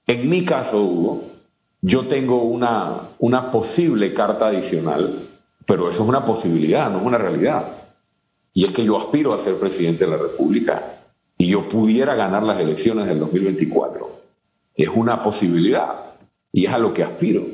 en 0.09 0.31
mi 0.31 0.43
caso, 0.43 0.83
Hugo, 0.83 1.25
yo 1.83 2.07
tengo 2.07 2.43
una, 2.43 3.11
una 3.19 3.51
posible 3.53 4.15
carta 4.15 4.47
adicional, 4.47 5.29
pero 5.67 5.91
eso 5.91 6.03
es 6.03 6.09
una 6.09 6.25
posibilidad, 6.25 6.91
no 6.91 6.97
es 6.97 7.05
una 7.05 7.19
realidad. 7.19 7.73
Y 8.55 8.65
es 8.65 8.73
que 8.73 8.85
yo 8.85 8.99
aspiro 8.99 9.35
a 9.35 9.39
ser 9.39 9.57
presidente 9.57 10.07
de 10.07 10.11
la 10.13 10.17
República 10.17 11.01
y 11.37 11.49
yo 11.49 11.69
pudiera 11.69 12.15
ganar 12.15 12.43
las 12.43 12.59
elecciones 12.59 13.07
del 13.07 13.21
2024. 13.21 14.11
Es 14.75 14.89
una 14.89 15.23
posibilidad 15.23 16.15
y 16.55 16.65
es 16.65 16.73
a 16.73 16.79
lo 16.79 16.95
que 16.95 17.05
aspiro. 17.05 17.45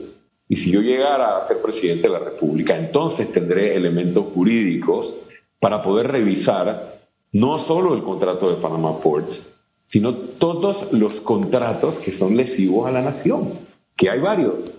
Y 0.49 0.57
si 0.57 0.71
yo 0.71 0.83
llegara 0.83 1.39
a 1.39 1.43
ser 1.43 1.61
presidente 1.63 2.09
de 2.09 2.13
la 2.13 2.19
República, 2.19 2.77
entonces 2.77 3.33
tendré 3.33 3.75
elementos 3.75 4.27
jurídicos 4.35 5.19
para 5.59 5.83
poder 5.83 6.09
revisar 6.11 7.01
no 7.33 7.59
solo 7.59 7.95
el 7.95 8.03
contrato 8.03 8.51
de 8.51 8.61
Panama 8.61 9.01
Ports, 9.01 9.57
sino 9.89 10.15
todos 10.15 10.93
los 10.93 11.21
contratos 11.21 11.99
que 11.99 12.13
son 12.13 12.37
lesivos 12.37 12.87
a 12.87 12.91
la 12.91 13.03
nación, 13.03 13.55
que 13.97 14.11
hay 14.11 14.21
varios. 14.21 14.73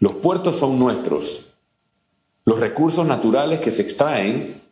Los 0.00 0.12
puertos 0.12 0.56
son 0.56 0.78
nuestros, 0.78 1.48
los 2.48 2.60
recursos 2.60 3.06
naturales 3.06 3.60
que 3.60 3.70
se 3.70 3.82
extraen 3.82 4.62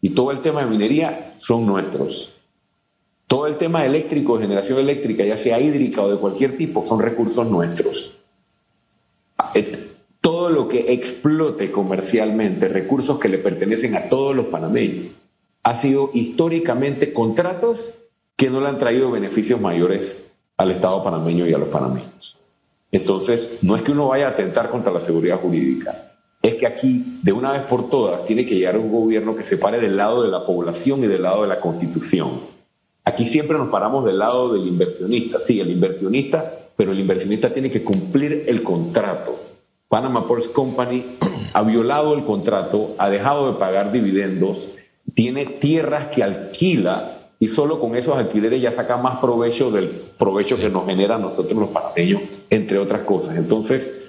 y 0.00 0.10
todo 0.10 0.30
el 0.30 0.40
tema 0.40 0.60
de 0.64 0.70
minería 0.70 1.34
son 1.36 1.66
nuestros. 1.66 2.34
Todo 3.26 3.46
el 3.46 3.58
tema 3.58 3.84
eléctrico, 3.84 4.38
generación 4.38 4.78
eléctrica, 4.78 5.22
ya 5.22 5.36
sea 5.36 5.60
hídrica 5.60 6.00
o 6.00 6.08
de 6.08 6.16
cualquier 6.16 6.56
tipo, 6.56 6.82
son 6.82 7.00
recursos 7.00 7.46
nuestros. 7.46 8.24
Todo 10.26 10.50
lo 10.50 10.66
que 10.66 10.92
explote 10.92 11.70
comercialmente, 11.70 12.66
recursos 12.66 13.20
que 13.20 13.28
le 13.28 13.38
pertenecen 13.38 13.94
a 13.94 14.08
todos 14.08 14.34
los 14.34 14.46
panameños, 14.46 15.12
ha 15.62 15.72
sido 15.72 16.10
históricamente 16.14 17.12
contratos 17.12 17.94
que 18.34 18.50
no 18.50 18.60
le 18.60 18.66
han 18.66 18.78
traído 18.78 19.08
beneficios 19.12 19.60
mayores 19.60 20.26
al 20.56 20.72
Estado 20.72 21.04
panameño 21.04 21.46
y 21.46 21.54
a 21.54 21.58
los 21.58 21.68
panameños. 21.68 22.38
Entonces, 22.90 23.60
no 23.62 23.76
es 23.76 23.82
que 23.82 23.92
uno 23.92 24.08
vaya 24.08 24.26
a 24.26 24.30
atentar 24.30 24.68
contra 24.68 24.92
la 24.92 25.00
seguridad 25.00 25.38
jurídica, 25.38 26.16
es 26.42 26.56
que 26.56 26.66
aquí, 26.66 27.20
de 27.22 27.32
una 27.32 27.52
vez 27.52 27.62
por 27.62 27.88
todas, 27.88 28.24
tiene 28.24 28.44
que 28.44 28.56
llegar 28.56 28.76
un 28.76 28.90
gobierno 28.90 29.36
que 29.36 29.44
se 29.44 29.58
pare 29.58 29.78
del 29.78 29.96
lado 29.96 30.24
de 30.24 30.28
la 30.28 30.44
población 30.44 31.04
y 31.04 31.06
del 31.06 31.22
lado 31.22 31.42
de 31.42 31.48
la 31.50 31.60
constitución. 31.60 32.40
Aquí 33.04 33.24
siempre 33.24 33.58
nos 33.58 33.68
paramos 33.68 34.04
del 34.04 34.18
lado 34.18 34.52
del 34.52 34.66
inversionista. 34.66 35.38
Sí, 35.38 35.60
el 35.60 35.70
inversionista, 35.70 36.52
pero 36.74 36.90
el 36.90 36.98
inversionista 36.98 37.54
tiene 37.54 37.70
que 37.70 37.84
cumplir 37.84 38.46
el 38.48 38.64
contrato. 38.64 39.45
Panama 39.88 40.26
Ports 40.26 40.48
Company 40.48 41.18
ha 41.52 41.62
violado 41.62 42.14
el 42.14 42.24
contrato, 42.24 42.94
ha 42.98 43.08
dejado 43.08 43.52
de 43.52 43.58
pagar 43.58 43.92
dividendos, 43.92 44.68
tiene 45.14 45.46
tierras 45.46 46.08
que 46.08 46.22
alquila 46.22 47.18
y 47.38 47.48
solo 47.48 47.78
con 47.78 47.94
esos 47.94 48.16
alquileres 48.16 48.60
ya 48.60 48.72
saca 48.72 48.96
más 48.96 49.18
provecho 49.18 49.70
del 49.70 49.88
provecho 49.88 50.56
que 50.56 50.68
nos 50.68 50.86
genera 50.86 51.16
a 51.16 51.18
nosotros 51.18 51.58
los 51.58 51.68
panameños, 51.68 52.22
entre 52.50 52.78
otras 52.78 53.02
cosas. 53.02 53.36
Entonces, 53.36 54.06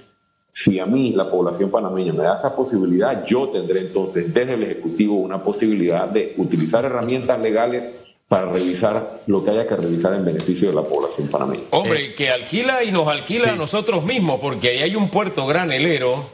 si 0.51 0.79
a 0.79 0.87
mí 0.87 1.11
la 1.11 1.29
población 1.29 1.69
panameña 1.69 2.13
me 2.13 2.23
da 2.23 2.33
esa 2.33 2.55
posibilidad, 2.55 3.23
yo 3.25 3.49
tendré 3.49 3.81
entonces 3.81 4.33
desde 4.33 4.55
el 4.55 4.63
Ejecutivo 4.63 5.15
una 5.15 5.43
posibilidad 5.43 6.07
de 6.07 6.33
utilizar 6.37 6.83
herramientas 6.85 7.39
legales 7.39 7.91
para 8.27 8.51
revisar 8.51 9.21
lo 9.27 9.43
que 9.43 9.51
haya 9.51 9.65
que 9.65 9.75
revisar 9.75 10.13
en 10.13 10.25
beneficio 10.25 10.69
de 10.69 10.75
la 10.75 10.83
población 10.83 11.27
panameña. 11.29 11.63
Hombre, 11.71 12.13
que 12.13 12.29
alquila 12.29 12.83
y 12.83 12.91
nos 12.91 13.07
alquila 13.07 13.53
a 13.53 13.55
nosotros 13.55 14.03
mismos, 14.03 14.39
porque 14.41 14.69
ahí 14.69 14.81
hay 14.81 14.95
un 14.95 15.09
puerto 15.09 15.45
granelero 15.45 16.29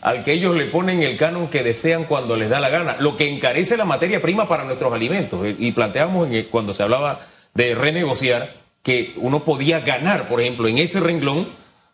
al 0.00 0.24
que 0.24 0.32
ellos 0.32 0.56
le 0.56 0.64
ponen 0.64 1.02
el 1.02 1.18
canon 1.18 1.48
que 1.48 1.62
desean 1.62 2.04
cuando 2.04 2.36
les 2.36 2.48
da 2.48 2.58
la 2.58 2.70
gana, 2.70 2.96
lo 3.00 3.18
que 3.18 3.28
encarece 3.28 3.76
la 3.76 3.84
materia 3.84 4.22
prima 4.22 4.48
para 4.48 4.64
nuestros 4.64 4.92
alimentos. 4.94 5.46
Y 5.58 5.72
planteamos 5.72 6.28
cuando 6.50 6.72
se 6.72 6.82
hablaba 6.82 7.20
de 7.52 7.74
renegociar 7.74 8.54
que 8.82 9.12
uno 9.16 9.44
podía 9.44 9.80
ganar, 9.80 10.26
por 10.26 10.40
ejemplo, 10.40 10.68
en 10.68 10.78
ese 10.78 11.00
renglón 11.00 11.48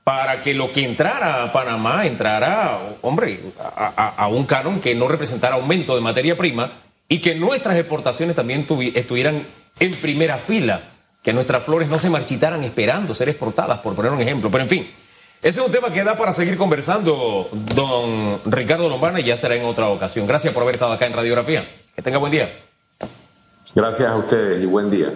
para 0.04 0.40
que 0.40 0.54
lo 0.54 0.70
que 0.70 0.84
entrara 0.84 1.42
a 1.42 1.52
Panamá 1.52 2.06
entrara, 2.06 2.78
hombre, 3.02 3.40
a, 3.58 4.28
un 4.28 4.46
canon 4.46 4.80
que 4.80 4.94
no 4.94 5.08
representara 5.08 5.56
aumento 5.56 5.96
de 5.96 6.00
materia 6.00 6.36
prima 6.36 6.70
y 7.08 7.20
que 7.20 7.34
nuestras 7.34 7.76
exportaciones 7.76 8.36
también 8.36 8.66
estuvieran 8.94 9.46
en 9.78 9.90
primera 9.92 10.38
fila, 10.38 10.82
que 11.22 11.32
nuestras 11.32 11.64
flores 11.64 11.88
no 11.88 11.98
se 11.98 12.10
marchitaran 12.10 12.64
esperando 12.64 13.14
ser 13.14 13.28
exportadas, 13.28 13.78
por 13.78 13.94
poner 13.94 14.12
un 14.12 14.20
ejemplo. 14.20 14.50
Pero 14.50 14.64
en 14.64 14.70
fin. 14.70 14.90
Ese 15.42 15.60
es 15.60 15.66
un 15.66 15.70
tema 15.70 15.92
que 15.92 16.02
da 16.02 16.16
para 16.16 16.32
seguir 16.32 16.56
conversando, 16.56 17.50
don 17.52 18.40
Ricardo 18.46 18.88
Lombana, 18.88 19.20
y 19.20 19.24
ya 19.24 19.36
será 19.36 19.54
en 19.54 19.64
otra 19.64 19.88
ocasión. 19.88 20.26
Gracias 20.26 20.52
por 20.52 20.62
haber 20.62 20.76
estado 20.76 20.92
acá 20.92 21.06
en 21.06 21.12
Radiografía. 21.12 21.68
Que 21.94 22.02
tenga 22.02 22.18
buen 22.18 22.32
día. 22.32 22.50
Gracias 23.74 24.10
a 24.10 24.16
ustedes 24.16 24.62
y 24.62 24.66
buen 24.66 24.90
día. 24.90 25.12